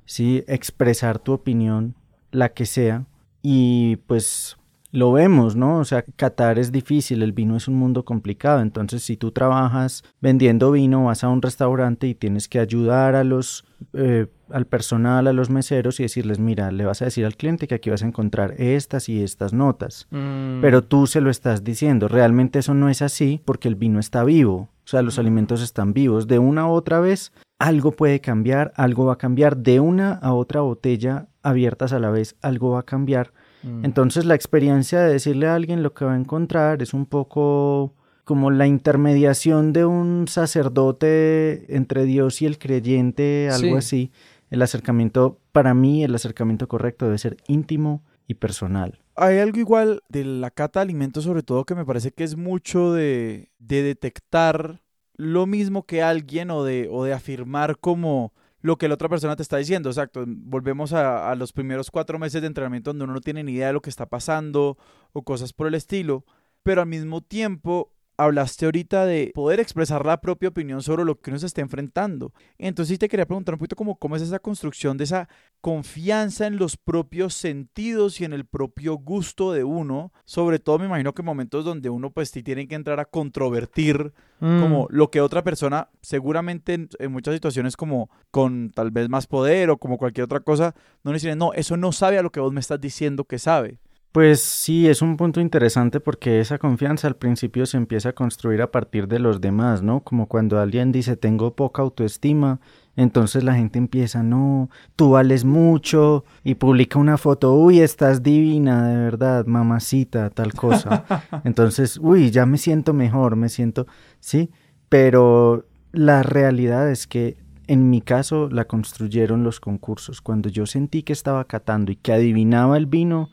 [0.06, 0.44] ¿sí?
[0.48, 1.96] expresar tu opinión,
[2.32, 3.06] la que sea,
[3.44, 4.58] y pues
[4.92, 5.80] lo vemos, ¿no?
[5.80, 10.04] O sea, Qatar es difícil, el vino es un mundo complicado, entonces si tú trabajas
[10.20, 15.28] vendiendo vino, vas a un restaurante y tienes que ayudar a los, eh, al personal,
[15.28, 18.04] a los meseros y decirles, mira, le vas a decir al cliente que aquí vas
[18.04, 20.60] a encontrar estas y estas notas, mm.
[20.62, 24.26] pero tú se lo estás diciendo, realmente eso no es así porque el vino está
[24.26, 25.22] vivo, o sea, los mm.
[25.22, 29.56] alimentos están vivos, de una u otra vez algo puede cambiar, algo va a cambiar,
[29.56, 33.86] de una a otra botella abiertas a la vez, algo va a cambiar Mm.
[33.86, 37.94] Entonces la experiencia de decirle a alguien lo que va a encontrar es un poco
[38.24, 44.12] como la intermediación de un sacerdote entre Dios y el creyente, algo así.
[44.50, 49.00] El acercamiento, para mí, el acercamiento correcto debe ser íntimo y personal.
[49.16, 52.38] Hay algo igual de la cata de alimentos, sobre todo, que me parece que es
[52.38, 54.82] mucho de, de detectar
[55.16, 59.36] lo mismo que alguien o de, o de afirmar como lo que la otra persona
[59.36, 59.90] te está diciendo.
[59.90, 60.24] Exacto.
[60.28, 63.74] Volvemos a, los primeros cuatro meses de entrenamiento donde uno no tiene ni idea de
[63.74, 64.78] lo que está pasando
[65.14, 66.26] o cosas por el estilo.
[66.64, 67.92] Pero al mismo tiempo
[68.24, 72.34] hablaste ahorita de poder expresar la propia opinión sobre lo que uno se está enfrentando.
[72.58, 75.30] Entonces sí te quería preguntar un poquito cómo, cómo es esa construcción de esa
[75.60, 80.12] confianza en los propios sentidos y en el propio gusto de uno.
[80.26, 83.06] Sobre todo me imagino que en momentos donde uno pues sí tiene que entrar a
[83.06, 84.88] controvertir como mm.
[84.90, 89.78] lo que otra persona seguramente en, muchas situaciones como con tal vez más poder o
[89.78, 92.52] como cualquier otra cosa, no le dicen, no, eso no sabe a lo que vos
[92.52, 93.80] me estás diciendo que sabe.
[94.12, 98.62] Pues sí, es un punto interesante porque esa confianza al principio se empieza a construir
[98.62, 100.02] a partir de los demás, ¿no?
[100.02, 102.60] Como cuando alguien dice tengo poca autoestima,
[102.98, 108.86] entonces la gente empieza, no, tú vales mucho y publica una foto, uy, estás divina,
[108.90, 111.06] de verdad, mamacita, tal cosa.
[111.46, 113.88] Entonces, uy, ya me siento mejor, me siento,
[114.20, 114.52] sí,
[114.90, 120.20] pero la realidad es que en mi caso la construyeron los concursos.
[120.20, 123.30] Cuando yo sentí que estaba catando y que adivinaba el vino,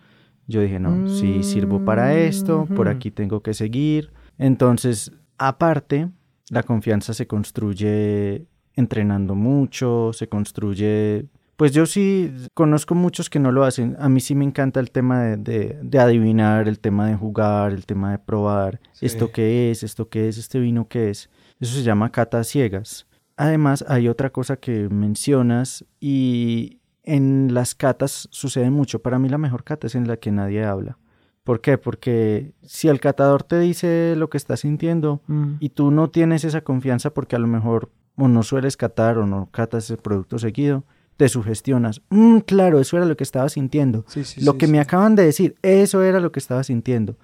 [0.49, 4.11] yo dije, no, si sirvo para esto, por aquí tengo que seguir.
[4.39, 6.09] Entonces, aparte,
[6.49, 11.27] la confianza se construye entrenando mucho, se construye...
[11.57, 13.97] Pues yo sí conozco muchos que no lo hacen.
[13.99, 17.85] A mí sí me encanta el tema de, de, adivinar, el tema de jugar, el
[17.85, 18.81] tema de probar.
[19.01, 21.29] Esto qué es, esto qué es, este vino qué es.
[21.59, 23.07] Eso se llama cata ciegas.
[23.37, 26.78] Además, hay otra cosa que mencionas y
[27.09, 29.01] en las catas sucede mucho.
[29.01, 30.99] Para mí la mejor cata es en la que nadie habla.
[31.43, 31.79] ¿Por qué?
[31.79, 35.55] Porque si el catador te dice lo que está sintiendo mm.
[35.59, 39.27] y tú no tienes esa confianza porque a lo mejor o no sueles catar o
[39.27, 40.85] no catas el producto seguido,
[41.17, 42.03] te sugestionas.
[42.11, 44.05] Mm, claro, eso era lo que estaba sintiendo.
[44.43, 47.17] lo que me acaban de decir, eso era lo que estaba sintiendo.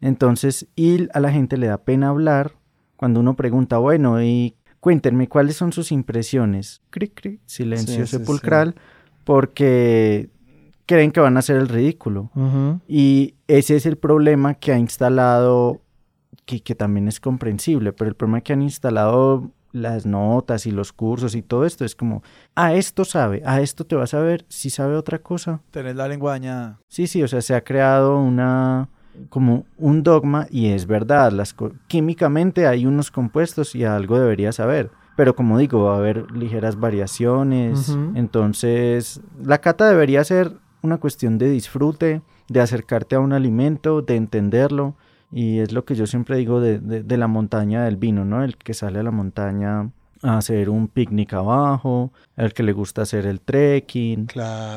[0.00, 2.52] Entonces, y a la gente le da pena hablar
[2.96, 6.80] cuando uno pregunta, bueno, y cuéntenme cuáles son sus impresiones.
[6.88, 8.76] Cric, cric, silencio sepulcral
[9.26, 10.30] porque
[10.86, 12.30] creen que van a hacer el ridículo.
[12.86, 15.82] Y ese es el problema que ha instalado,
[16.44, 20.92] que, que, también es comprensible, pero el problema que han instalado las notas y los
[20.92, 22.22] cursos y todo esto es como,
[22.54, 25.60] a esto sabe, a esto te vas a ver si sabe otra cosa.
[25.72, 26.78] Tenés la lengua dañada.
[26.86, 28.88] Sí, sí, o sea, se ha creado una
[29.28, 31.56] como un dogma y es verdad, las
[31.88, 36.78] químicamente hay unos compuestos y algo debería saber pero como digo, va a haber ligeras
[36.78, 37.96] variaciones.
[38.14, 40.52] Entonces, la cata debería ser
[40.82, 44.94] una cuestión de disfrute, de acercarte a un alimento, de entenderlo
[45.32, 48.44] Y es lo que yo siempre digo de, de, la montaña del vino, ¿no?
[48.44, 49.90] El que sale a la montaña
[50.22, 54.28] a hacer un picnic abajo, el que le gusta hacer el trekking,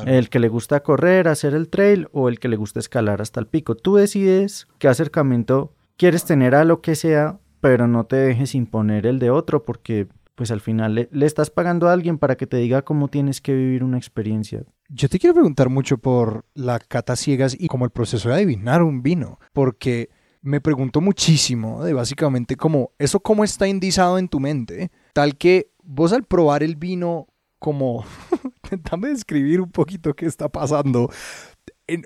[0.06, 3.40] el que le gusta correr, hacer el trail o el que le gusta escalar hasta
[3.40, 3.74] el pico.
[3.74, 9.06] Tú decides qué acercamiento quieres tener a lo que sea, pero no te dejes imponer
[9.06, 10.08] el de otro porque
[10.40, 13.52] pues al final le, estás pagando a alguien para que te diga cómo tienes que
[13.52, 14.62] vivir una experiencia.
[14.88, 18.82] Yo te quiero preguntar mucho por la cata ciegas y como el proceso de adivinar
[18.82, 20.08] un vino, porque
[20.40, 25.72] me pregunto muchísimo de básicamente cómo eso cómo está indizado en tu mente, tal que
[25.82, 27.26] vos al probar el vino
[27.58, 28.06] como
[28.64, 31.10] intentame describir un poquito qué está pasando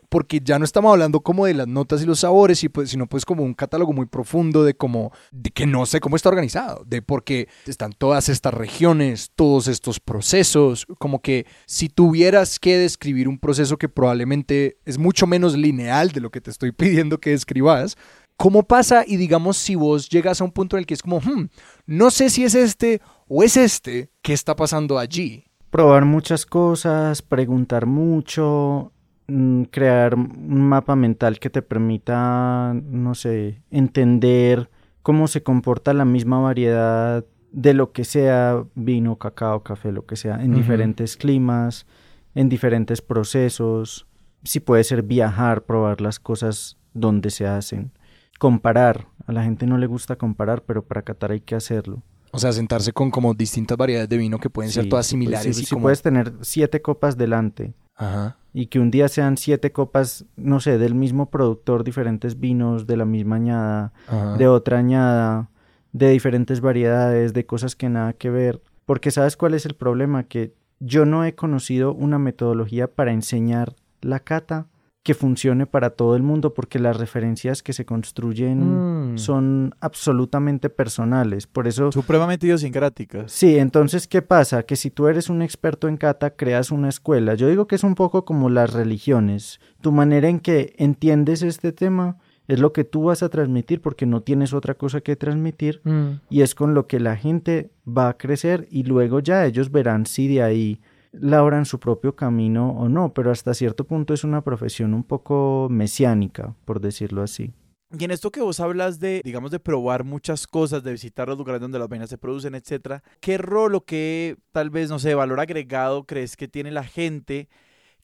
[0.08, 3.06] porque ya no estamos hablando como de las notas y los sabores, y pues, sino
[3.06, 6.84] pues como un catálogo muy profundo de como, de que no sé cómo está organizado,
[6.86, 12.78] de por qué están todas estas regiones, todos estos procesos, como que si tuvieras que
[12.78, 17.18] describir un proceso que probablemente es mucho menos lineal de lo que te estoy pidiendo
[17.18, 17.96] que describas,
[18.36, 19.04] ¿cómo pasa?
[19.06, 21.48] Y digamos, si vos llegas a un punto en el que es como, hmm,
[21.86, 25.44] no sé si es este o es este, ¿qué está pasando allí?
[25.70, 28.92] Probar muchas cosas, preguntar mucho,
[29.26, 34.70] crear un mapa mental que te permita, no sé, entender
[35.02, 40.16] cómo se comporta la misma variedad de lo que sea vino, cacao, café, lo que
[40.16, 41.86] sea, en diferentes climas,
[42.34, 44.06] en diferentes procesos.
[44.42, 47.92] Si puede ser viajar, probar las cosas donde se hacen.
[48.38, 49.06] Comparar.
[49.26, 52.02] A la gente no le gusta comparar, pero para Qatar hay que hacerlo.
[52.34, 55.58] O sea, sentarse con como distintas variedades de vino que pueden ser todas similares.
[55.58, 60.26] y si puedes tener siete copas delante Ajá y que un día sean siete copas,
[60.36, 63.92] no sé, del mismo productor, diferentes vinos, de la misma añada,
[64.38, 65.50] de otra añada,
[65.92, 68.62] de diferentes variedades, de cosas que nada que ver.
[68.86, 73.74] Porque sabes cuál es el problema, que yo no he conocido una metodología para enseñar
[74.00, 74.68] la cata
[75.04, 79.18] que funcione para todo el mundo porque las referencias que se construyen mm.
[79.18, 81.46] son absolutamente personales.
[81.46, 81.92] Por eso...
[81.92, 83.30] Supremamente idiosincráticas.
[83.30, 84.62] Sí, entonces, ¿qué pasa?
[84.62, 87.34] Que si tú eres un experto en kata, creas una escuela.
[87.34, 89.60] Yo digo que es un poco como las religiones.
[89.82, 92.16] Tu manera en que entiendes este tema
[92.48, 96.20] es lo que tú vas a transmitir porque no tienes otra cosa que transmitir mm.
[96.30, 100.06] y es con lo que la gente va a crecer y luego ya ellos verán
[100.06, 100.80] si de ahí
[101.20, 105.68] labran su propio camino o no, pero hasta cierto punto es una profesión un poco
[105.70, 107.52] mesiánica, por decirlo así.
[107.96, 111.38] Y en esto que vos hablas de, digamos, de probar muchas cosas, de visitar los
[111.38, 115.14] lugares donde las vainas se producen, etcétera, ¿qué rol o qué, tal vez, no sé,
[115.14, 117.48] valor agregado crees que tiene la gente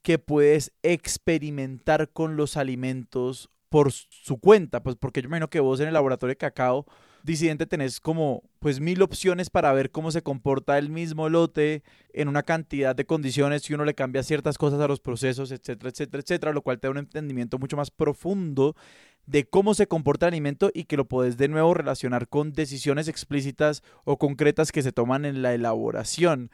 [0.02, 4.82] que puedes experimentar con los alimentos por su cuenta?
[4.82, 6.86] Pues porque yo me imagino que vos en el laboratorio de cacao
[7.22, 12.28] disidente tenés como pues mil opciones para ver cómo se comporta el mismo lote en
[12.28, 16.22] una cantidad de condiciones si uno le cambia ciertas cosas a los procesos, etcétera, etcétera,
[16.22, 18.74] etcétera, lo cual te da un entendimiento mucho más profundo
[19.26, 23.08] de cómo se comporta el alimento y que lo podés de nuevo relacionar con decisiones
[23.08, 26.50] explícitas o concretas que se toman en la elaboración.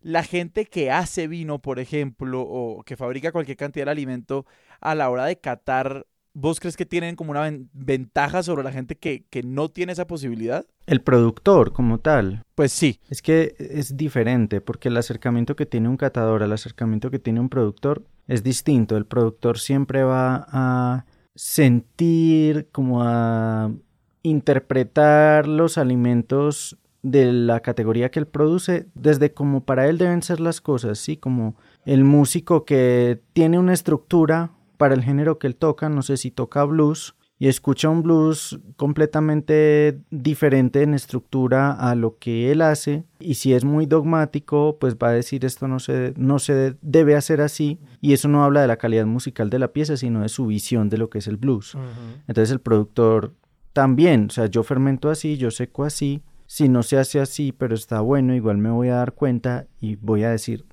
[0.00, 4.46] La gente que hace vino, por ejemplo, o que fabrica cualquier cantidad de alimento,
[4.80, 8.96] a la hora de catar ¿Vos crees que tienen como una ventaja sobre la gente
[8.96, 10.64] que, que, no tiene esa posibilidad?
[10.86, 12.42] El productor como tal.
[12.54, 13.00] Pues sí.
[13.10, 17.40] Es que es diferente porque el acercamiento que tiene un catador al acercamiento que tiene
[17.40, 18.96] un productor es distinto.
[18.96, 23.70] El productor siempre va a sentir, como a
[24.22, 30.38] interpretar los alimentos de la categoría que él produce desde como para él deben ser
[30.40, 31.16] las cosas, ¿sí?
[31.16, 36.16] Como el músico que tiene una estructura para el género que él toca, no sé
[36.16, 42.62] si toca blues, y escucha un blues completamente diferente en estructura a lo que él
[42.62, 46.74] hace y si es muy dogmático pues va a decir esto no se, no se
[46.82, 50.22] debe hacer así y eso no habla de la calidad musical de la pieza sino
[50.22, 51.76] de su visión de lo que es el blues.
[52.26, 53.34] Entonces el productor
[53.72, 57.76] también o sea yo fermento así yo seco así si no se hace así pero
[57.76, 60.66] está bueno igual me voy a dar cuenta y voy a decir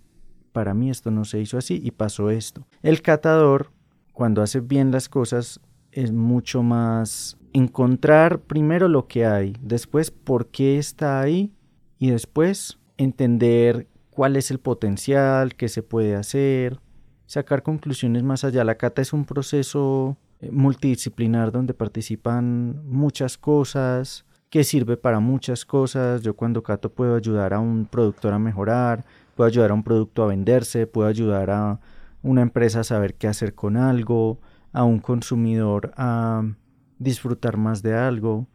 [0.51, 3.71] para mí esto no se hizo así y pasó esto el catador
[4.19, 5.61] cuando hace bien las cosas
[5.93, 11.53] es mucho más encontrar primero lo que hay, después por qué está ahí
[11.99, 16.81] y después entender cuál es el potencial, qué se puede hacer,
[17.27, 18.65] sacar conclusiones más allá.
[18.65, 25.63] La cata es un proceso eh, multidisciplinar donde participan muchas cosas, que sirve para muchas
[25.63, 26.23] cosas.
[26.23, 29.05] Yo cuando cato puedo ayudar a un productor a mejorar,
[29.37, 31.79] puedo ayudar a un producto a venderse, puedo ayudar a
[32.21, 34.39] una empresa a saber qué hacer con algo,
[34.71, 36.43] a un consumidor a
[36.97, 38.47] disfrutar más de algo.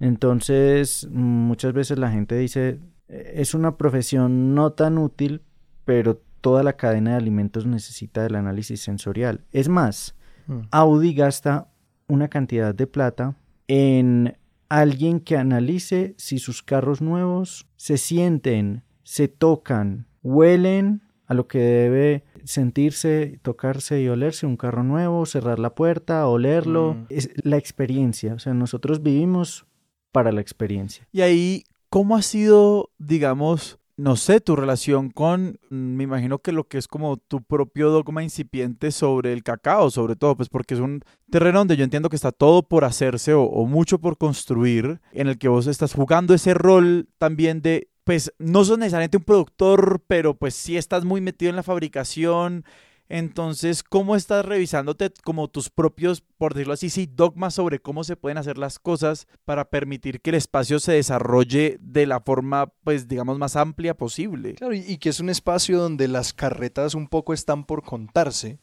[0.00, 5.42] Entonces, muchas veces la gente dice, es una profesión no tan útil,
[5.84, 9.44] pero toda la cadena de alimentos necesita del análisis sensorial.
[9.50, 10.14] Es más,
[10.46, 10.60] mm.
[10.70, 11.68] Audi gasta
[12.06, 13.36] una cantidad de plata
[13.66, 14.36] en
[14.68, 21.58] alguien que analice si sus carros nuevos se sienten, se tocan, huelen a lo que
[21.58, 26.94] debe sentirse, tocarse y olerse un carro nuevo, cerrar la puerta, olerlo.
[26.94, 27.06] Mm.
[27.10, 28.34] Es la experiencia.
[28.34, 29.66] O sea, nosotros vivimos
[30.12, 31.06] para la experiencia.
[31.12, 36.52] Y ahí, ¿cómo ha sido, digamos, no sé, tu relación con, mm, me imagino que
[36.52, 40.74] lo que es como tu propio dogma incipiente sobre el cacao, sobre todo, pues porque
[40.74, 44.16] es un terreno donde yo entiendo que está todo por hacerse o, o mucho por
[44.16, 49.18] construir, en el que vos estás jugando ese rol también de, pues no sos necesariamente
[49.18, 52.64] un productor, pero pues sí estás muy metido en la fabricación.
[53.10, 58.16] Entonces, ¿cómo estás revisándote como tus propios, por decirlo así, sí, dogmas sobre cómo se
[58.16, 63.08] pueden hacer las cosas para permitir que el espacio se desarrolle de la forma, pues,
[63.08, 64.54] digamos, más amplia posible?
[64.54, 68.58] Claro, y, y que es un espacio donde las carretas un poco están por contarse,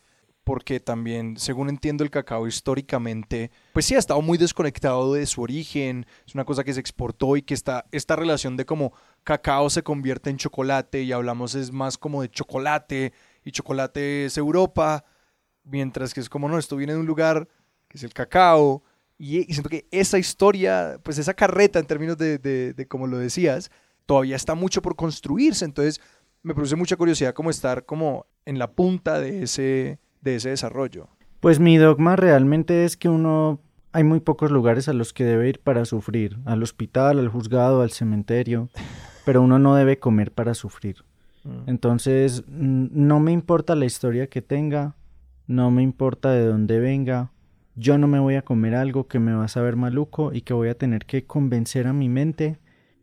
[0.46, 5.42] porque también, según entiendo, el cacao históricamente, pues sí ha estado muy desconectado de su
[5.42, 8.94] origen, es una cosa que se exportó y que está esta relación de cómo
[9.24, 13.12] cacao se convierte en chocolate y hablamos es más como de chocolate
[13.44, 15.04] y chocolate es Europa,
[15.64, 17.48] mientras que es como no, esto viene de un lugar
[17.88, 18.84] que es el cacao
[19.18, 23.08] y, y siento que esa historia, pues esa carreta en términos de, de, de como
[23.08, 23.72] lo decías,
[24.06, 26.00] todavía está mucho por construirse, entonces
[26.44, 31.08] me produce mucha curiosidad como estar como en la punta de ese, de ese desarrollo.
[31.40, 33.62] Pues mi dogma realmente es que uno
[33.94, 37.82] hay muy pocos lugares a los que debe ir para sufrir, al hospital, al juzgado,
[37.82, 38.68] al cementerio,
[39.26, 41.06] pero uno no debe comer para sufrir.
[41.46, 41.70] Mm.
[41.70, 44.96] Entonces, no me importa la historia que tenga,
[45.48, 47.32] no me importa de dónde venga,
[47.76, 50.54] yo no me voy a comer algo que me va a saber maluco y que
[50.54, 52.58] voy a tener que convencer a mi mente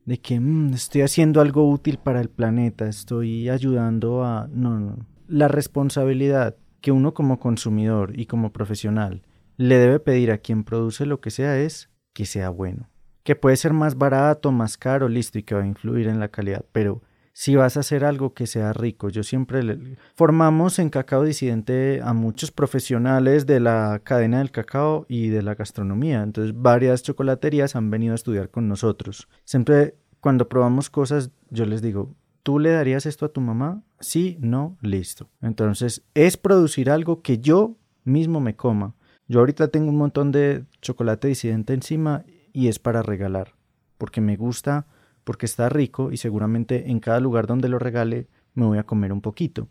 [0.05, 4.49] de que mm, estoy haciendo algo útil para el planeta, estoy ayudando a...
[4.53, 5.07] No, no.
[5.29, 9.23] La responsabilidad que uno como consumidor y como profesional
[9.57, 12.91] le debe pedir a quien produce lo que sea es que sea bueno.
[13.23, 16.29] Que puede ser más barato, más caro, listo, y que va a influir en la
[16.29, 17.01] calidad, pero
[17.33, 19.09] si vas a hacer algo que sea rico.
[19.09, 19.97] Yo siempre le...
[20.15, 25.55] formamos en Cacao Disidente a muchos profesionales de la cadena del cacao y de la
[25.55, 26.23] gastronomía.
[26.23, 29.29] Entonces, varias chocolaterías han venido a estudiar con nosotros.
[29.45, 33.83] Siempre cuando probamos cosas, yo les digo, ¿tú le darías esto a tu mamá?
[34.01, 35.29] Sí, no, listo.
[35.41, 38.95] Entonces, es producir algo que yo mismo me coma.
[39.29, 43.55] Yo ahorita tengo un montón de chocolate disidente encima y es para regalar,
[43.99, 44.87] porque me gusta
[45.25, 49.13] porque está rico y seguramente en cada lugar donde lo regale me voy a comer
[49.13, 49.69] un poquito.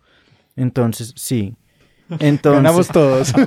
[0.55, 1.55] Entonces, sí.
[2.19, 3.34] Entonces, Ganamos todos.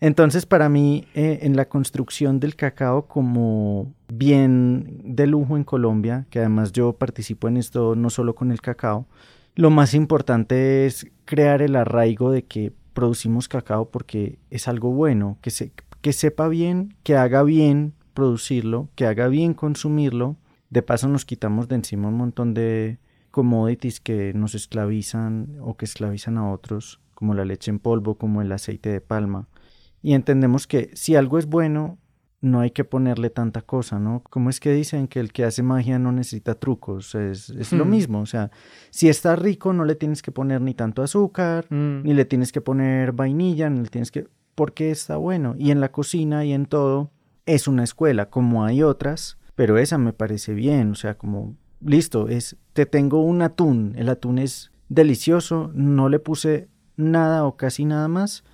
[0.00, 6.26] Entonces, para mí, eh, en la construcción del cacao como bien de lujo en Colombia,
[6.30, 9.06] que además yo participo en esto no solo con el cacao,
[9.54, 15.36] lo más importante es crear el arraigo de que producimos cacao porque es algo bueno,
[15.42, 20.36] que, se, que sepa bien, que haga bien producirlo, que haga bien consumirlo.
[20.70, 22.98] De paso nos quitamos de encima un montón de
[23.30, 28.40] commodities que nos esclavizan o que esclavizan a otros, como la leche en polvo, como
[28.40, 29.46] el aceite de palma.
[30.02, 31.98] Y entendemos que si algo es bueno,
[32.42, 34.22] no hay que ponerle tanta cosa, ¿no?
[34.30, 37.84] Como es que dicen que el que hace magia no necesita trucos, es, es lo
[37.84, 37.90] Hmm.
[37.90, 38.50] mismo, o sea,
[38.90, 42.02] si está rico no le tienes que poner ni tanto azúcar, Mm.
[42.02, 44.26] ni le tienes que poner vainilla, ni le tienes que...
[44.54, 45.54] porque está bueno.
[45.58, 47.10] Y en la cocina y en todo
[47.44, 52.28] es una escuela, como hay otras, pero esa me parece bien, o sea, como, listo,
[52.28, 57.84] es, te tengo un atún, el atún es delicioso, no le puse nada o casi
[57.84, 58.44] nada más,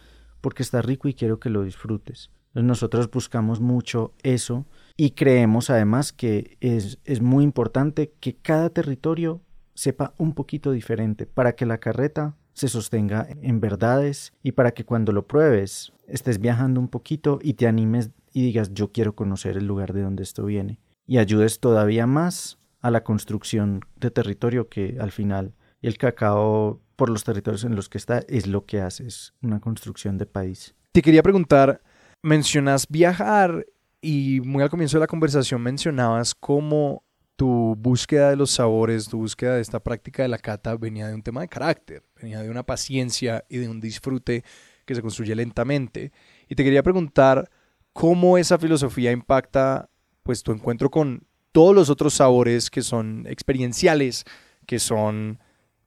[0.47, 2.31] porque está rico y quiero que lo disfrutes.
[2.55, 4.65] Nosotros buscamos mucho eso
[4.97, 9.41] y creemos además que es, es muy importante que cada territorio
[9.75, 14.85] sepa un poquito diferente para que la carreta se sostenga en verdades y para que
[14.85, 19.57] cuando lo pruebes estés viajando un poquito y te animes y digas yo quiero conocer
[19.57, 20.79] el lugar de donde esto viene
[21.09, 27.11] y ayudes todavía más a la construcción de territorio que al final el cacao por
[27.11, 30.75] los territorios en los que está es lo que hace, es una construcción de país.
[30.93, 31.83] Te quería preguntar,
[32.23, 33.67] mencionas viajar
[34.01, 37.05] y muy al comienzo de la conversación mencionabas cómo
[37.37, 41.15] tu búsqueda de los sabores, tu búsqueda de esta práctica de la cata venía de
[41.15, 44.43] un tema de carácter, venía de una paciencia y de un disfrute
[44.87, 46.13] que se construye lentamente.
[46.49, 47.51] Y te quería preguntar
[47.93, 49.91] cómo esa filosofía impacta
[50.23, 54.25] pues tu encuentro con todos los otros sabores que son experienciales,
[54.67, 55.39] que son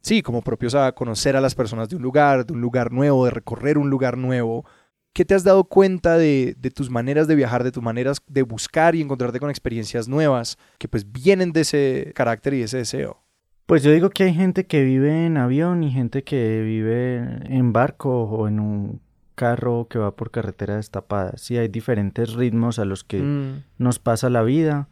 [0.02, 3.26] sí, como propios a conocer a las personas de un lugar, de un lugar nuevo,
[3.26, 4.66] de recorrer un lugar nuevo.
[5.14, 8.44] ¿Qué te has dado cuenta de, de, tus maneras de viajar, de tus maneras de
[8.44, 13.24] buscar y encontrarte con experiencias nuevas que pues vienen de ese carácter y ese deseo?
[13.66, 17.18] Pues yo digo que hay gente que vive en avión y gente que vive
[17.56, 19.02] en barco o en un
[19.36, 21.34] carro que va por carretera destapada.
[21.38, 23.64] Sí, hay diferentes ritmos a los que Mm.
[23.78, 24.90] nos pasa la vida.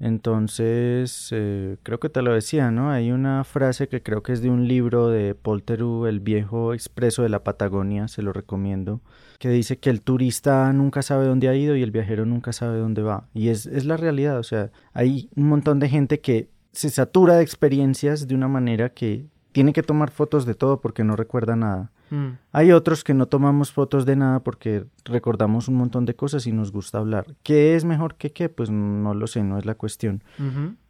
[0.00, 2.90] Entonces, eh, creo que te lo decía, ¿no?
[2.90, 6.72] Hay una frase que creo que es de un libro de Paul Theroux, El viejo
[6.72, 9.02] expreso de la Patagonia, se lo recomiendo,
[9.38, 12.78] que dice que el turista nunca sabe dónde ha ido y el viajero nunca sabe
[12.78, 13.28] dónde va.
[13.34, 17.36] Y es, es la realidad, o sea, hay un montón de gente que se satura
[17.36, 21.56] de experiencias de una manera que tiene que tomar fotos de todo porque no recuerda
[21.56, 21.92] nada.
[22.10, 22.38] Mm.
[22.52, 26.52] Hay otros que no tomamos fotos de nada porque recordamos un montón de cosas y
[26.52, 27.26] nos gusta hablar.
[27.42, 28.48] ¿Qué es mejor que qué?
[28.48, 30.22] Pues no lo sé, no es la cuestión.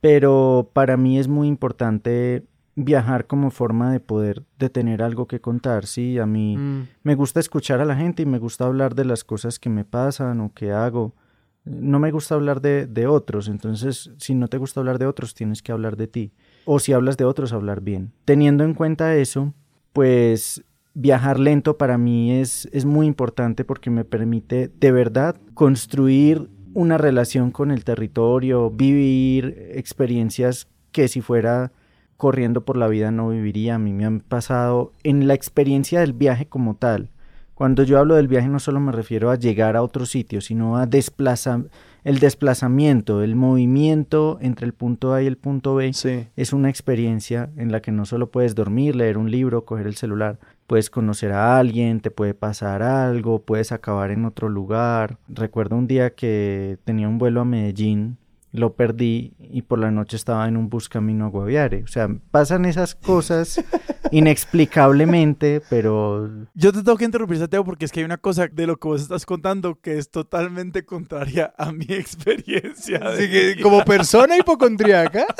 [0.00, 2.44] Pero para mí es muy importante
[2.76, 6.88] viajar como forma de poder de tener algo que contar, sí, a mí Mm.
[7.02, 9.84] me gusta escuchar a la gente y me gusta hablar de las cosas que me
[9.84, 11.14] pasan o que hago.
[11.64, 15.34] No me gusta hablar de, de otros, entonces si no te gusta hablar de otros
[15.34, 16.32] tienes que hablar de ti.
[16.64, 18.12] O si hablas de otros, hablar bien.
[18.24, 19.52] Teniendo en cuenta eso,
[19.92, 20.64] pues
[21.00, 26.98] viajar lento para mí es, es muy importante porque me permite de verdad construir una
[26.98, 31.72] relación con el territorio, vivir experiencias que si fuera
[32.16, 33.76] corriendo por la vida no viviría.
[33.76, 37.10] A mí me han pasado en la experiencia del viaje como tal.
[37.54, 40.76] Cuando yo hablo del viaje no solo me refiero a llegar a otro sitio, sino
[40.76, 41.62] a desplaza
[42.04, 46.28] el desplazamiento, el movimiento entre el punto A y el punto B Sí.
[46.36, 49.96] es una experiencia en la que no solo puedes dormir, leer un libro, coger el
[49.96, 50.38] celular,
[50.70, 55.18] puedes conocer a alguien, te puede pasar algo, puedes acabar en otro lugar.
[55.26, 58.18] Recuerdo un día que tenía un vuelo a Medellín,
[58.52, 61.82] lo perdí y por la noche estaba en un bus camino a Guaviare.
[61.82, 63.60] O sea, pasan esas cosas
[64.12, 68.66] inexplicablemente, pero Yo te tengo que interrumpir, Santiago, porque es que hay una cosa de
[68.68, 73.00] lo que vos estás contando que es totalmente contraria a mi experiencia.
[73.00, 75.26] de Así que, como persona hipocondríaca.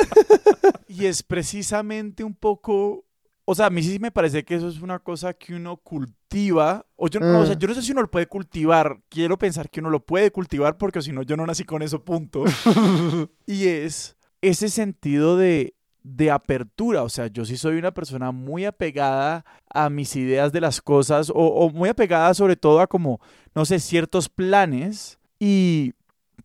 [0.91, 3.05] Y es precisamente un poco.
[3.51, 6.86] O sea, a mí sí me parece que eso es una cosa que uno cultiva.
[6.96, 7.59] O, yo, no, o sea, Ah.
[7.59, 9.01] yo no sé si uno lo puede cultivar.
[9.09, 12.05] Quiero pensar que uno lo puede cultivar porque si no, yo no nací con eso,
[12.05, 12.44] punto.
[13.46, 17.03] y es ese sentido de, de apertura.
[17.03, 21.30] O sea, yo sí soy una persona muy apegada a mis ideas de las cosas
[21.30, 23.20] o, o muy apegada sobre todo a como,
[23.55, 25.18] no sé, ciertos planes.
[25.40, 25.94] Y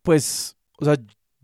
[0.02, 0.96] pues, o sea,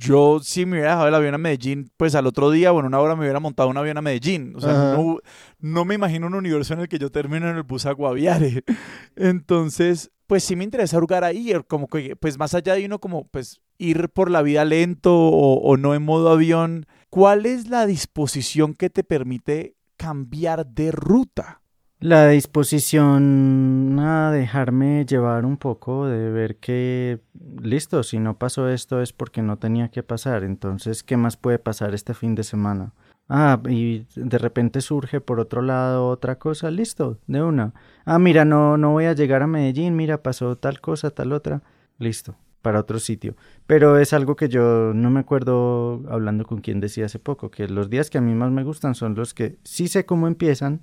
[0.02, 2.86] yo si me hubiera dejado el avión a Medellín, pues al otro día o en
[2.86, 4.54] una hora me hubiera montado un avión a Medellín.
[4.56, 4.96] O sea, Ajá.
[4.96, 5.18] no,
[5.60, 8.64] no me imagino un universo en el que yo termine en el bus a Guaviare.
[9.16, 13.28] Entonces, pues sí me interesa jugar ahí, como que, pues más allá de uno como,
[13.28, 17.86] pues ir por la vida lento o, o no en modo avión, ¿cuál es la
[17.86, 21.61] disposición que te permite cambiar de ruta?
[22.02, 27.20] La disposición a dejarme llevar un poco, de ver que,
[27.62, 31.60] listo, si no pasó esto es porque no tenía que pasar, entonces, ¿qué más puede
[31.60, 32.92] pasar este fin de semana?
[33.28, 37.72] Ah, y de repente surge por otro lado otra cosa, listo, de una.
[38.04, 41.62] Ah, mira, no, no voy a llegar a Medellín, mira, pasó tal cosa, tal otra,
[42.00, 43.36] listo, para otro sitio.
[43.68, 47.68] Pero es algo que yo no me acuerdo hablando con quien decía hace poco, que
[47.68, 50.80] los días que a mí más me gustan son los que sí sé cómo empiezan,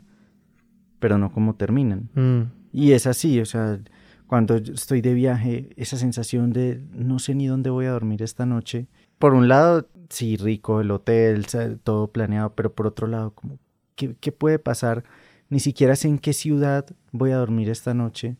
[0.99, 2.09] pero no cómo terminan.
[2.13, 2.41] Mm.
[2.71, 3.79] Y es así, o sea,
[4.27, 8.45] cuando estoy de viaje, esa sensación de no sé ni dónde voy a dormir esta
[8.45, 8.87] noche.
[9.17, 11.45] Por un lado, sí, rico, el hotel,
[11.83, 13.57] todo planeado, pero por otro lado, como,
[13.95, 15.03] ¿qué, qué puede pasar?
[15.49, 18.37] Ni siquiera sé en qué ciudad voy a dormir esta noche.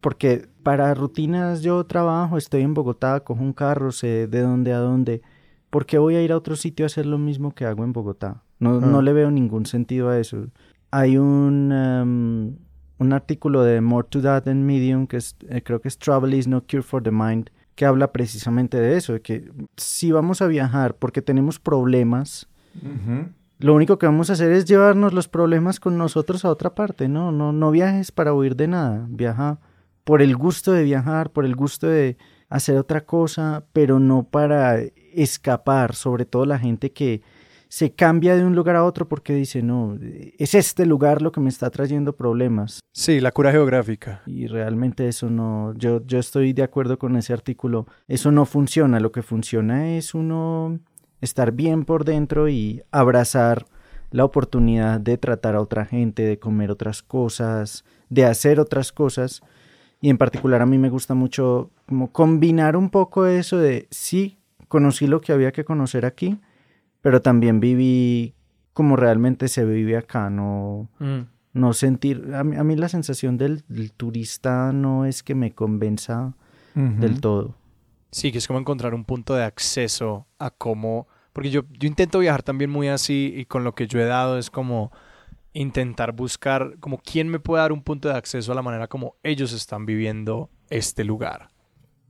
[0.00, 4.78] Porque para rutinas yo trabajo, estoy en Bogotá, cojo un carro, sé de dónde a
[4.78, 5.22] dónde.
[5.70, 7.92] ¿Por qué voy a ir a otro sitio a hacer lo mismo que hago en
[7.92, 8.42] Bogotá?
[8.58, 9.02] No, no Ah.
[9.02, 10.46] le veo ningún sentido a eso.
[10.92, 12.56] Hay un, em,
[12.98, 16.34] un artículo de More to That en Medium, que es, eh, creo que es Travel
[16.34, 20.42] is no cure for the mind, que habla precisamente de eso, de que si vamos
[20.42, 22.46] a viajar porque tenemos problemas,
[23.58, 27.08] lo único que vamos a hacer es llevarnos los problemas con nosotros a otra parte,
[27.08, 27.32] ¿no?
[27.32, 29.58] No, no viajes para huir de nada, viaja
[30.04, 32.16] por el gusto de viajar, por el gusto de
[32.48, 34.78] hacer otra cosa, pero no para
[35.14, 37.22] escapar, sobre todo la gente que
[37.72, 41.40] se cambia de un lugar a otro porque dice, no, es este lugar lo que
[41.40, 42.80] me está trayendo problemas.
[42.92, 44.20] Sí, la cura geográfica.
[44.26, 49.00] Y realmente eso no, yo, yo estoy de acuerdo con ese artículo, eso no funciona,
[49.00, 50.80] lo que funciona es uno
[51.22, 53.64] estar bien por dentro y abrazar
[54.10, 59.40] la oportunidad de tratar a otra gente, de comer otras cosas, de hacer otras cosas.
[60.02, 64.36] Y en particular a mí me gusta mucho como combinar un poco eso de sí,
[64.68, 66.38] conocí lo que había que conocer aquí,
[67.02, 68.34] pero también viví
[68.72, 71.20] como realmente se vive acá, no, Mm.
[71.52, 75.52] no sentir, a mí, a mí la sensación del, del turista no es que me
[75.52, 76.32] convenza
[76.74, 77.54] del todo.
[78.10, 81.06] Sí, que es como encontrar un punto de acceso a cómo...
[81.34, 84.38] Porque yo, yo intento viajar también muy así y con lo que yo he dado
[84.38, 84.90] es como
[85.54, 89.16] intentar buscar como quién me puede dar un punto de acceso a la manera como
[89.22, 91.48] ellos están viviendo este lugar.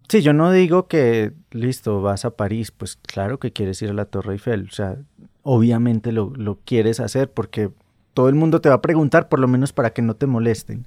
[0.09, 3.94] Sí, yo no digo que, listo, vas a París, pues claro que quieres ir a
[3.94, 4.96] la Torre Eiffel, o sea,
[5.42, 7.70] obviamente lo, lo quieres hacer porque
[8.14, 10.86] todo el mundo te va a preguntar, por lo menos para que no te molesten.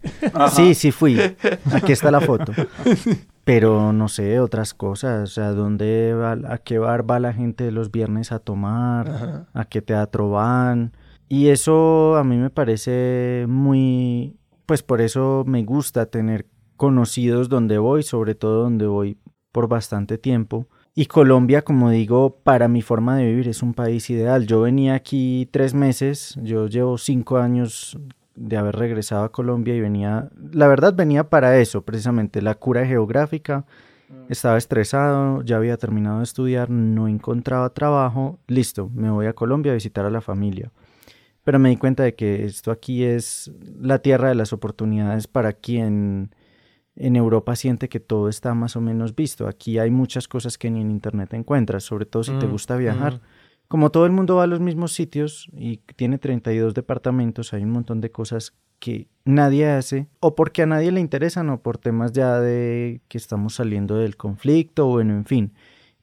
[0.51, 1.20] Sí, sí fui,
[1.74, 2.51] aquí está la foto.
[3.43, 7.72] Pero no sé, otras cosas, o sea, ¿dónde va, a qué bar va la gente
[7.72, 9.45] los viernes a tomar?
[9.53, 10.93] ¿A qué teatro van?
[11.30, 14.36] Y eso a mí me parece muy,
[14.66, 16.45] pues por eso me gusta tener
[16.78, 19.18] conocidos donde voy, sobre todo donde voy
[19.52, 20.68] por bastante tiempo.
[20.94, 24.48] Y Colombia, como digo, para mi forma de vivir es un país ideal.
[24.48, 27.98] Yo venía aquí tres meses, yo llevo cinco años
[28.36, 32.86] de haber regresado a Colombia y venía, la verdad venía para eso, precisamente, la cura
[32.86, 33.66] geográfica.
[34.10, 34.32] Mm.
[34.32, 39.72] Estaba estresado, ya había terminado de estudiar, no encontraba trabajo, listo, me voy a Colombia
[39.74, 40.72] a visitar a la familia
[41.46, 45.54] pero me di cuenta de que esto aquí es la tierra de las oportunidades para
[45.54, 46.32] quien
[46.96, 49.48] en Europa siente que todo está más o menos visto.
[49.48, 52.78] Aquí hay muchas cosas que ni en Internet encuentras, sobre todo si te mm, gusta
[52.78, 53.22] viajar.
[53.68, 57.72] Como todo el mundo va a los mismos sitios y tiene 32 departamentos, hay un
[57.72, 62.12] montón de cosas que nadie hace, o porque a nadie le interesan, o por temas
[62.12, 65.54] ya de que estamos saliendo del conflicto, o bueno, en fin.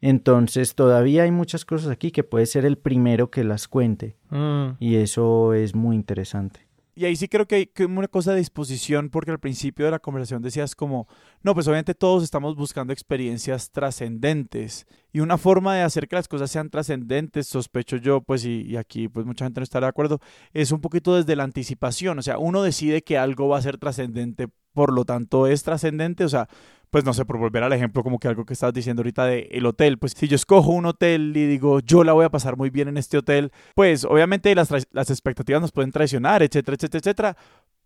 [0.00, 4.16] Entonces todavía hay muchas cosas aquí que puede ser el primero que las cuente.
[4.30, 4.70] Mm.
[4.80, 6.71] Y eso es muy interesante.
[6.94, 9.98] Y ahí sí creo que hay una cosa de disposición, porque al principio de la
[9.98, 11.08] conversación decías como,
[11.42, 14.86] no, pues obviamente todos estamos buscando experiencias trascendentes.
[15.10, 18.76] Y una forma de hacer que las cosas sean trascendentes, sospecho yo, pues, y, y,
[18.76, 20.20] aquí pues mucha gente no estará de acuerdo,
[20.52, 22.18] es un poquito desde la anticipación.
[22.18, 26.24] O sea, uno decide que algo va a ser trascendente, por lo tanto es trascendente.
[26.24, 26.48] O sea,
[26.92, 29.48] pues no sé, por volver al ejemplo como que algo que estabas diciendo ahorita de
[29.52, 32.58] el hotel, pues si yo escojo un hotel y digo, yo la voy a pasar
[32.58, 37.00] muy bien en este hotel, pues obviamente las, las expectativas nos pueden traicionar, etcétera, etcétera,
[37.00, 37.36] etcétera,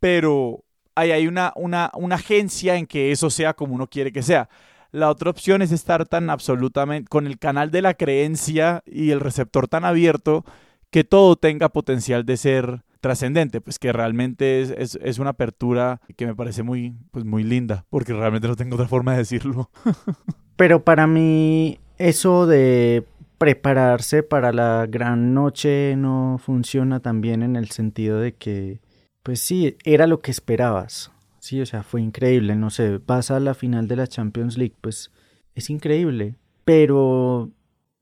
[0.01, 0.65] pero
[0.97, 4.49] hay una, una, una agencia en que eso sea como uno quiere que sea.
[4.91, 9.21] La otra opción es estar tan absolutamente con el canal de la creencia y el
[9.21, 10.45] receptor tan abierto
[10.91, 16.27] que todo tenga potencial de ser trascendente, pues que realmente es, es, una apertura que
[16.27, 19.71] me parece muy, pues muy linda, porque realmente no tengo otra forma de decirlo.
[20.57, 23.05] Pero para mí eso de
[23.39, 28.81] prepararse para la gran noche no funciona tan bien en el sentido de que,
[29.23, 31.13] pues sí, era lo que esperabas.
[31.39, 34.75] Sí, o sea, fue increíble, no sé, vas a la final de la Champions League,
[34.81, 35.13] pues
[35.55, 36.35] es increíble,
[36.65, 37.53] pero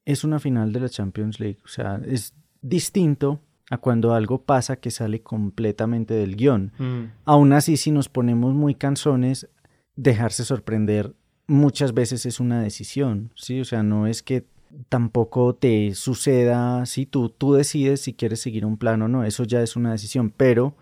[0.06, 2.32] es una final de la Champions League, o sea, es
[2.62, 3.40] distinto
[3.70, 6.72] a cuando algo pasa que sale completamente del guion.
[6.78, 7.04] Mm.
[7.24, 9.48] Aún así, si nos ponemos muy canzones,
[9.96, 11.14] dejarse sorprender
[11.46, 13.60] muchas veces es una decisión, ¿sí?
[13.60, 14.46] O sea, no es que
[14.88, 19.44] tampoco te suceda si tú, tú decides si quieres seguir un plan o no, eso
[19.44, 20.74] ya es una decisión, pero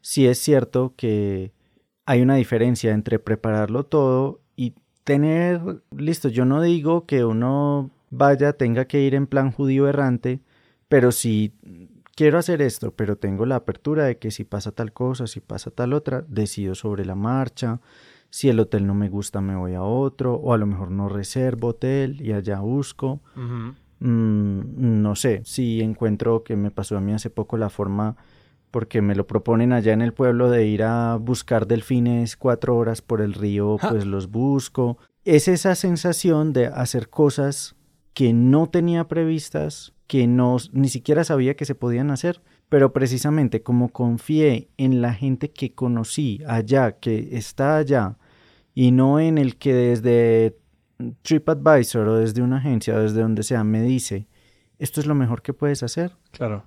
[0.00, 1.52] sí es cierto que
[2.06, 4.74] hay una diferencia entre prepararlo todo y
[5.04, 5.60] tener,
[5.96, 10.40] listo, yo no digo que uno vaya, tenga que ir en plan judío errante,
[10.88, 11.52] pero si
[12.14, 15.70] quiero hacer esto, pero tengo la apertura de que si pasa tal cosa, si pasa
[15.70, 17.80] tal otra, decido sobre la marcha.
[18.30, 21.08] Si el hotel no me gusta, me voy a otro, o a lo mejor no
[21.08, 23.20] reservo hotel y allá busco.
[24.00, 28.16] Mm, no sé, si encuentro que me pasó a mí hace poco la forma,
[28.70, 33.02] porque me lo proponen allá en el pueblo de ir a buscar delfines cuatro horas
[33.02, 34.98] por el río, pues los busco.
[35.24, 37.76] Es esa sensación de hacer cosas
[38.14, 43.62] que no tenía previstas, que no, ni siquiera sabía que se podían hacer, pero precisamente
[43.62, 48.16] como confié en la gente que conocí allá, que está allá,
[48.72, 50.56] y no en el que desde
[51.22, 54.28] TripAdvisor o desde una agencia o desde donde sea me dice,
[54.78, 56.16] esto es lo mejor que puedes hacer.
[56.30, 56.64] Claro.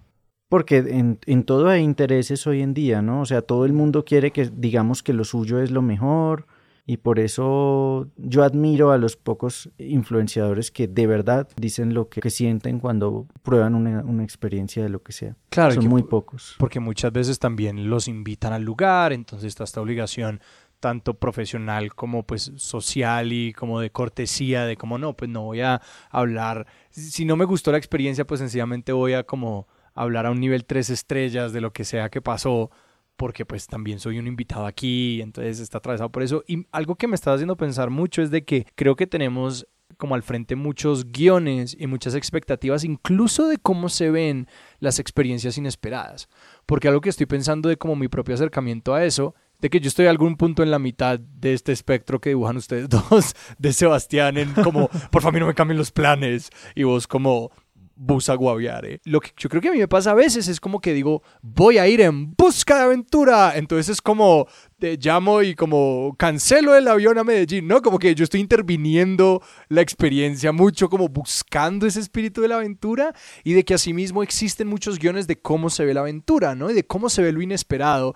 [0.50, 3.22] Porque en, en todo hay intereses hoy en día, ¿no?
[3.22, 6.46] O sea, todo el mundo quiere que digamos que lo suyo es lo mejor,
[6.90, 12.30] y por eso yo admiro a los pocos influenciadores que de verdad dicen lo que,
[12.30, 15.36] sienten cuando prueban una, experiencia de lo que sea.
[15.50, 16.56] Claro, son muy pocos.
[16.58, 20.40] Porque muchas veces también los invitan al lugar, entonces está esta obligación
[20.80, 25.60] tanto profesional como pues social y como de cortesía de como no, pues no voy
[25.62, 30.32] a hablar, si no me gustó la experiencia pues sencillamente voy a como hablar a
[30.32, 32.72] un nivel tres estrellas de lo que sea que pasó
[33.18, 36.44] porque pues también soy un invitado aquí, entonces está atravesado por eso.
[36.48, 40.16] Y algo que me está haciendo pensar mucho es de que creo que tenemos como
[40.16, 44.48] al frente muchos guiones y muchas expectativas, incluso de cómo se ven
[44.80, 46.30] las experiencias inesperadas.
[46.66, 49.88] Porque algo que estoy pensando de como mi propio acercamiento a eso, de que yo
[49.88, 53.74] estoy a algún punto en la mitad de este espectro que dibujan ustedes dos, de
[53.74, 57.52] Sebastián en como, por favor no me cambien los planes, y vos como,
[57.98, 59.02] bus a Guaviare.
[59.06, 61.24] Lo que yo creo que a mí me pasa a veces es como que digo,
[61.42, 63.54] voy a ir en busca de aventura.
[63.56, 64.48] Entonces es como,
[64.80, 67.82] te llamo y como cancelo el avión a Medellín, ¿no?
[67.82, 73.14] Como que yo estoy interviniendo la experiencia mucho, como buscando ese espíritu de la aventura
[73.44, 76.70] y de que asimismo existen muchos guiones de cómo se ve la aventura, ¿no?
[76.70, 78.16] Y de cómo se ve lo inesperado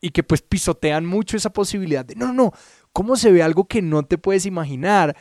[0.00, 2.52] y que pues pisotean mucho esa posibilidad de, no, no, no,
[2.92, 5.16] cómo se ve algo que no te puedes imaginar.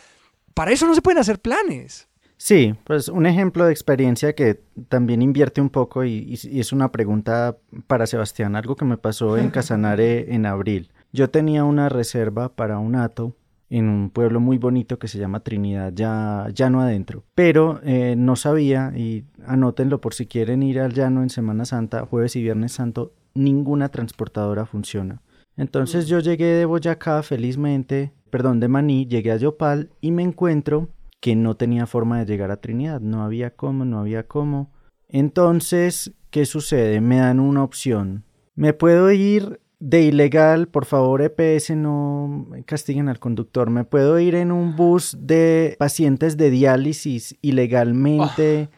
[0.53, 2.09] Para eso no se pueden hacer planes.
[2.43, 7.55] Sí, pues un ejemplo de experiencia que también invierte un poco y, es una pregunta
[7.85, 10.89] para Sebastián, algo que me pasó en Casanare en abril.
[11.13, 13.35] Yo tenía una reserva para un ato
[13.69, 17.23] en un pueblo muy bonito que se llama Trinidad, ya llano adentro.
[17.35, 22.07] Pero eh, no sabía, y anótenlo por si quieren ir al llano en Semana Santa,
[22.07, 25.21] jueves y viernes santo, ninguna transportadora funciona.
[25.57, 30.89] Entonces yo llegué de Boyacá felizmente, perdón, de Maní, llegué a Yopal y me encuentro
[31.21, 34.71] que no tenía forma de llegar a Trinidad, no había cómo, no había cómo.
[35.07, 36.99] Entonces, ¿qué sucede?
[36.99, 38.25] Me dan una opción.
[38.55, 43.69] Me puedo ir de ilegal, por favor EPS no castiguen al conductor.
[43.69, 48.75] Me puedo ir en un bus de pacientes de diálisis ilegalmente, ah.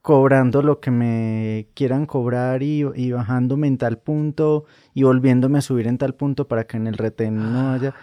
[0.00, 4.64] cobrando lo que me quieran cobrar y, y, bajándome en tal punto
[4.94, 7.94] y volviéndome a subir en tal punto para que en el retén no haya.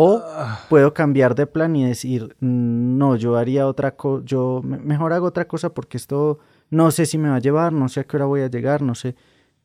[0.00, 0.60] O ah.
[0.68, 5.48] puedo cambiar de plan y decir, no, yo haría otra cosa, yo mejor hago otra
[5.48, 6.38] cosa porque esto
[6.70, 8.80] no sé si me va a llevar, no sé a qué hora voy a llegar,
[8.80, 9.16] no sé.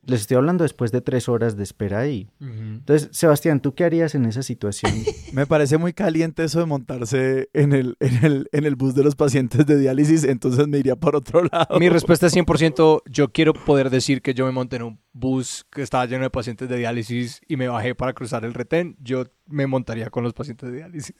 [0.06, 2.28] Les estoy hablando después de tres horas de espera ahí.
[2.40, 4.92] Entonces, Sebastián, ¿tú qué harías en esa situación?
[5.32, 9.02] Me parece muy caliente eso de montarse en el, en el, en el bus de
[9.02, 11.78] los pacientes de diálisis, entonces me iría por otro lado.
[11.78, 15.66] Mi respuesta es 100%, yo quiero poder decir que yo me monté en un bus
[15.70, 19.24] que estaba lleno de pacientes de diálisis y me bajé para cruzar el retén, yo
[19.46, 21.16] me montaría con los pacientes de diálisis.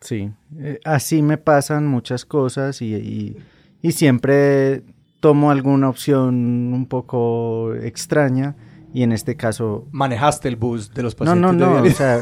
[0.00, 3.36] Sí, eh, así me pasan muchas cosas y,
[3.82, 4.82] y siempre
[5.22, 8.56] tomo alguna opción un poco extraña
[8.92, 9.86] y en este caso...
[9.92, 11.40] Manejaste el bus de los pacientes.
[11.40, 12.18] No, no, no, o sea,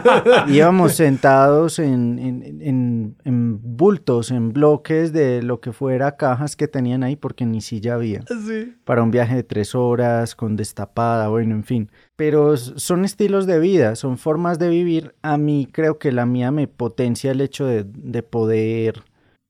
[0.48, 7.02] íbamos sentados en, en, en, bultos, en bloques de lo que fuera cajas que tenían
[7.02, 8.22] ahí porque ni silla había.
[8.46, 8.72] Sí.
[8.84, 11.90] Para un viaje de tres horas, con destapada, bueno, en fin.
[12.14, 15.16] Pero son estilos de vida, son formas de vivir.
[15.22, 19.02] A mí creo que la mía me potencia el hecho de, de poder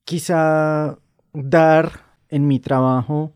[0.07, 0.99] quizá
[1.35, 2.04] dar
[2.35, 3.33] en mi trabajo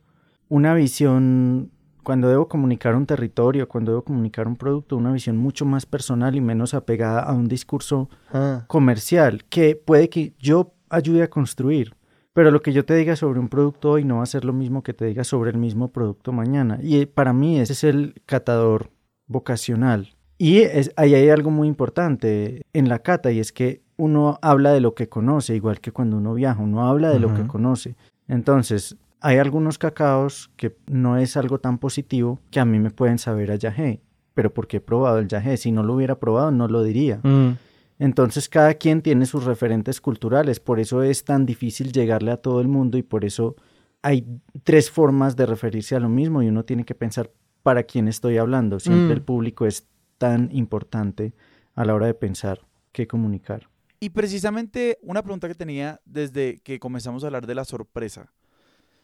[0.49, 1.71] una visión,
[2.03, 6.35] cuando debo comunicar un territorio, cuando debo comunicar un producto, una visión mucho más personal
[6.35, 8.65] y menos apegada a un discurso ah.
[8.67, 11.95] comercial que puede que yo ayude a construir.
[12.33, 14.53] Pero lo que yo te diga sobre un producto hoy no va a ser lo
[14.53, 16.81] mismo que te diga sobre el mismo producto mañana.
[16.83, 18.91] Y para mí ese es el catador
[19.29, 20.11] vocacional.
[20.39, 20.63] Y
[20.97, 24.95] ahí hay algo muy importante en la cata y es que uno habla de lo
[24.95, 27.97] que conoce, igual que cuando uno viaja, uno habla de lo que conoce.
[28.29, 33.19] Entonces, hay algunos cacaos que no es algo tan positivo que a mí me pueden
[33.19, 34.01] saber a yagé,
[34.35, 37.21] pero porque he probado el yagé, si no lo hubiera probado no lo diría.
[37.23, 37.57] Mm.
[37.99, 42.61] Entonces cada quien tiene sus referentes culturales, por eso es tan difícil llegarle a todo
[42.61, 43.57] el mundo y por eso
[44.03, 44.25] hay
[44.63, 47.33] tres formas de referirse a lo mismo y uno tiene que pensar
[47.65, 48.79] para quién estoy hablando.
[48.79, 49.25] Siempre el mm.
[49.25, 51.35] público es tan importante
[51.75, 52.61] a la hora de pensar
[52.93, 53.68] qué comunicar.
[54.01, 58.33] Y precisamente una pregunta que tenía desde que comenzamos a hablar de la sorpresa.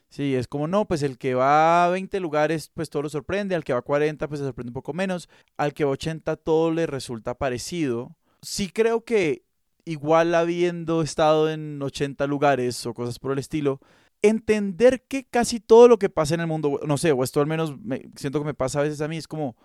[0.09, 3.57] Sí, es como, no, pues el que va a 20 lugares, pues todo lo sorprende,
[3.57, 5.95] al que va a 40, pues se sorprende un poco menos, al que va a
[5.95, 8.16] 80 todo le resulta parecido.
[8.40, 9.42] Sí creo que
[9.84, 13.80] igual habiendo estado en 80 lugares o cosas por el estilo,
[14.22, 17.47] entender que casi todo lo que pasa en el mundo, no sé, o esto al
[17.47, 19.57] menos me, siento que me pasa a veces a mí, es como,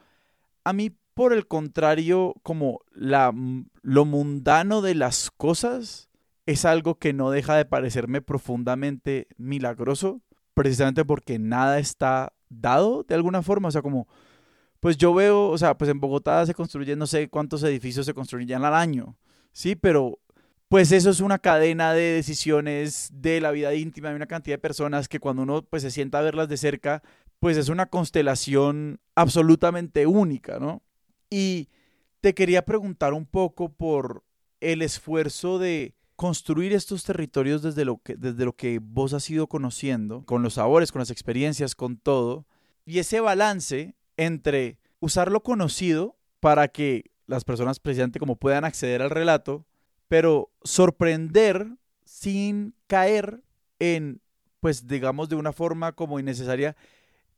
[0.63, 3.33] a mí por el contrario, como la,
[3.81, 6.09] lo mundano de las cosas
[6.45, 10.21] es algo que no deja de parecerme profundamente milagroso,
[10.53, 14.07] precisamente porque nada está dado de alguna forma, o sea, como,
[14.79, 18.13] pues yo veo, o sea, pues en Bogotá se construyen no sé cuántos edificios se
[18.13, 19.17] construyen al año,
[19.51, 20.19] sí, pero
[20.69, 24.61] pues eso es una cadena de decisiones de la vida íntima de una cantidad de
[24.61, 27.03] personas que cuando uno pues se sienta a verlas de cerca,
[27.41, 30.81] pues es una constelación absolutamente única, ¿no?
[31.29, 31.69] Y
[32.21, 34.23] te quería preguntar un poco por
[34.59, 39.47] el esfuerzo de construir estos territorios desde lo que, desde lo que vos has ido
[39.47, 42.45] conociendo, con los sabores, con las experiencias, con todo,
[42.85, 49.01] y ese balance entre usar lo conocido para que las personas precisamente como puedan acceder
[49.01, 49.65] al relato,
[50.09, 53.43] pero sorprender sin caer
[53.77, 54.21] en,
[54.59, 56.75] pues digamos de una forma como innecesaria,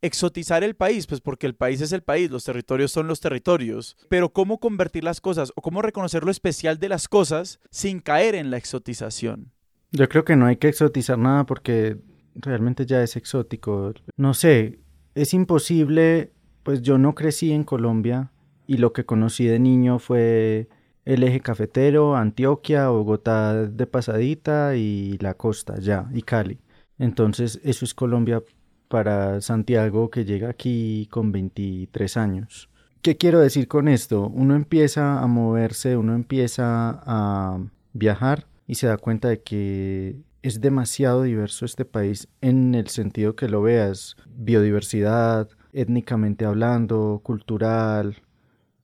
[0.01, 3.97] exotizar el país, pues porque el país es el país, los territorios son los territorios,
[4.09, 8.35] pero cómo convertir las cosas o cómo reconocer lo especial de las cosas sin caer
[8.35, 9.51] en la exotización.
[9.91, 11.97] Yo creo que no hay que exotizar nada porque
[12.35, 13.93] realmente ya es exótico.
[14.17, 14.79] No sé,
[15.15, 16.31] es imposible,
[16.63, 18.31] pues yo no crecí en Colombia
[18.67, 20.69] y lo que conocí de niño fue
[21.05, 26.59] el eje cafetero, Antioquia, Bogotá de pasadita y la costa ya, y Cali.
[26.97, 28.43] Entonces eso es Colombia
[28.91, 32.69] para Santiago que llega aquí con 23 años.
[33.01, 34.27] ¿Qué quiero decir con esto?
[34.27, 37.57] Uno empieza a moverse, uno empieza a
[37.93, 43.35] viajar y se da cuenta de que es demasiado diverso este país en el sentido
[43.35, 48.17] que lo veas, biodiversidad, étnicamente hablando, cultural,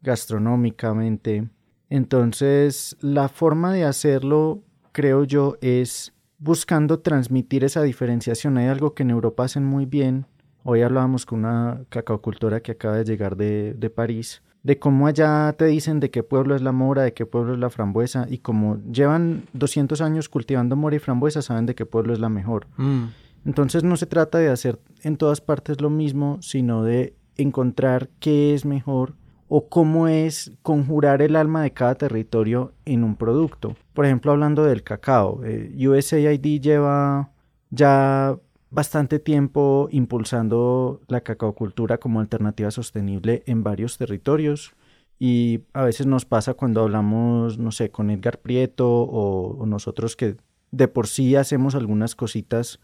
[0.01, 1.49] gastronómicamente.
[1.89, 8.57] Entonces, la forma de hacerlo, creo yo, es buscando transmitir esa diferenciación.
[8.57, 10.25] Hay algo que en Europa hacen muy bien.
[10.63, 15.53] Hoy hablábamos con una cacaocultora que acaba de llegar de, de París, de cómo allá
[15.57, 18.39] te dicen de qué pueblo es la mora, de qué pueblo es la frambuesa, y
[18.39, 22.67] como llevan 200 años cultivando mora y frambuesa, saben de qué pueblo es la mejor.
[22.75, 23.05] Mm.
[23.45, 28.53] Entonces no se trata de hacer en todas partes lo mismo, sino de encontrar qué
[28.53, 29.13] es mejor
[29.49, 33.75] o cómo es conjurar el alma de cada territorio en un producto.
[33.93, 37.31] Por ejemplo, hablando del cacao, eh, USAID lleva
[37.69, 38.37] ya
[38.69, 44.73] bastante tiempo impulsando la cacaocultura como alternativa sostenible en varios territorios
[45.19, 50.15] y a veces nos pasa cuando hablamos, no sé, con Edgar Prieto o, o nosotros
[50.15, 50.35] que
[50.71, 52.79] de por sí hacemos algunas cositas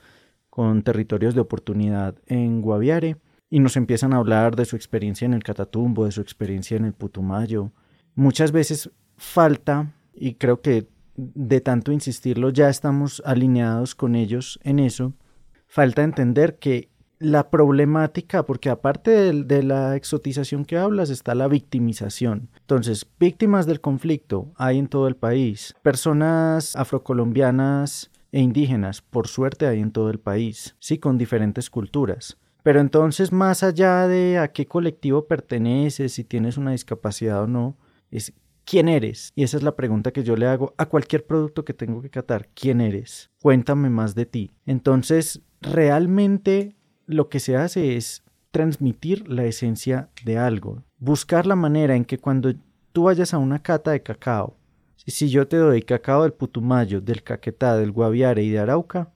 [0.50, 3.18] con territorios de oportunidad en Guaviare
[3.54, 6.86] y nos empiezan a hablar de su experiencia en el Catatumbo, de su experiencia en
[6.86, 7.70] el Putumayo.
[8.16, 14.80] Muchas veces falta, y creo que de tanto insistirlo ya estamos alineados con ellos en
[14.80, 15.14] eso,
[15.68, 16.90] falta entender que
[17.20, 22.50] la problemática, porque aparte de, de, la exotización que hablas, está la victimización.
[22.62, 25.76] Entonces, víctimas del conflicto hay en todo el país.
[25.84, 32.40] Personas afrocolombianas e indígenas, por suerte, hay en todo el país, sí, con diferentes culturas.
[32.64, 37.78] Pero entonces, más allá de a qué colectivo perteneces, si tienes una discapacidad o no,
[38.10, 38.34] es
[38.66, 39.32] quién eres.
[39.36, 42.10] Y esa es la pregunta que yo le hago a cualquier producto que tengo que
[42.10, 42.50] catar.
[42.54, 43.30] ¿Quién eres?
[43.42, 44.52] Cuéntame más de ti.
[44.66, 50.84] Entonces, realmente lo que se hace es transmitir la esencia de algo.
[51.00, 52.54] Buscar la manera en que cuando
[52.94, 54.58] tú vayas a una cata de cacao,
[55.06, 59.12] si yo te doy cacao del Putumayo, del Caquetá, del Guaviare y de Arauca,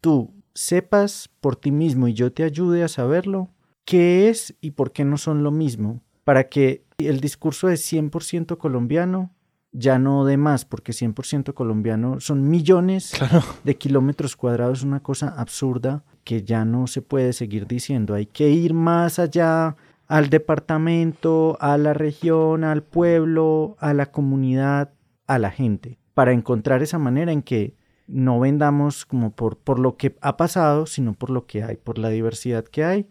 [0.00, 3.48] tú sepas por ti mismo y yo te ayude a saberlo,
[3.84, 8.56] qué es y por qué no son lo mismo, para que el discurso de 100%
[8.58, 9.30] colombiano
[9.72, 13.42] ya no de más, porque 100% colombiano son millones Claro.
[13.64, 18.14] de kilómetros cuadrados, una cosa absurda que ya no se puede seguir diciendo.
[18.14, 19.76] Hay que ir más allá
[20.08, 24.90] al departamento, a la región, al pueblo, a la comunidad,
[25.28, 27.74] a la gente, para encontrar esa manera en que
[28.10, 31.98] no vendamos como por, por lo que ha pasado, sino por lo que hay, por
[31.98, 33.06] la diversidad que hay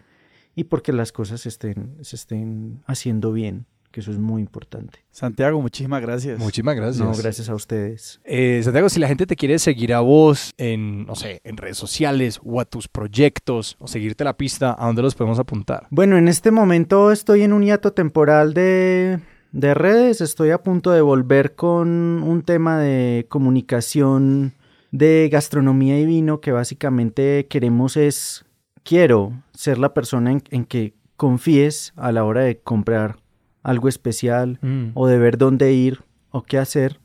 [0.55, 4.99] y porque las cosas se estén, se estén haciendo bien, que eso es muy importante.
[5.09, 6.37] Santiago, muchísimas gracias.
[6.37, 7.05] Muchísimas gracias.
[7.05, 8.19] No, gracias a ustedes.
[8.25, 11.77] Eh, Santiago, si la gente te quiere seguir a vos en, no sé, en redes
[11.77, 15.87] sociales o a tus proyectos o seguirte la pista, ¿a dónde los podemos apuntar?
[15.91, 19.19] Bueno, en este momento estoy en un hiato temporal de,
[19.53, 21.87] de redes, estoy a punto de volver con
[22.21, 24.53] un tema de comunicación
[24.91, 28.45] de gastronomía y vino que básicamente queremos es,
[28.83, 33.17] quiero ser la persona en, en que confíes a la hora de comprar
[33.61, 34.91] algo especial Mm.
[34.93, 35.99] o de ver dónde ir
[36.31, 36.99] o qué hacer.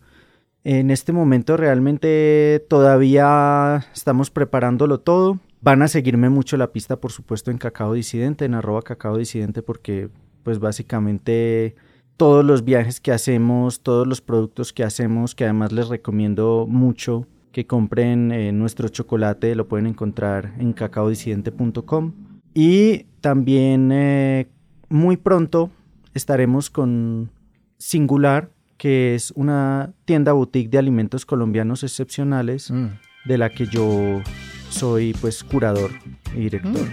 [0.63, 5.41] En este momento realmente todavía estamos preparándolo todo.
[5.61, 9.63] Van a seguirme mucho la pista, por supuesto, en Cacao Disidente, en arroba Cacao Disidente,
[9.63, 10.09] porque
[10.43, 11.75] pues básicamente
[12.17, 17.27] todos los viajes que hacemos, todos los productos que hacemos, que además les recomiendo mucho
[17.55, 22.13] que compren eh, nuestro chocolate, lo pueden encontrar en cacaodisidente.com.
[22.53, 24.49] Y también eh,
[24.89, 25.71] muy pronto
[26.15, 27.31] estaremos con
[27.79, 32.87] Singular, que es una tienda boutique de alimentos colombianos excepcionales, Mm.
[33.25, 34.21] de la que yo
[34.69, 35.93] soy pues curador
[36.35, 36.89] y director.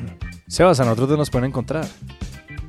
[0.47, 1.85] Sebas, a nosotros nos pueden encontrar.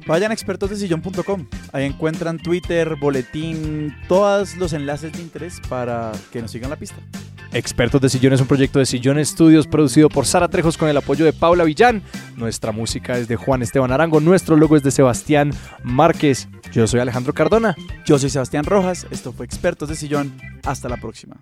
[0.06, 1.46] Vayan a expertosdesillón.com.
[1.72, 6.96] Ahí encuentran Twitter, boletín, todos los enlaces de interés para que nos sigan la pista.
[7.52, 10.96] Expertos de Sillón es un proyecto de Sillón Estudios producido por Sara Trejos con el
[10.96, 12.02] apoyo de Paula Villán.
[12.36, 15.50] Nuestra música es de Juan Esteban Arango, nuestro logo es de Sebastián
[15.82, 16.48] Márquez.
[16.72, 17.76] Yo soy Alejandro Cardona.
[18.06, 20.32] Yo soy Sebastián Rojas, esto fue Expertos de Sillón.
[20.64, 21.36] Hasta la próxima.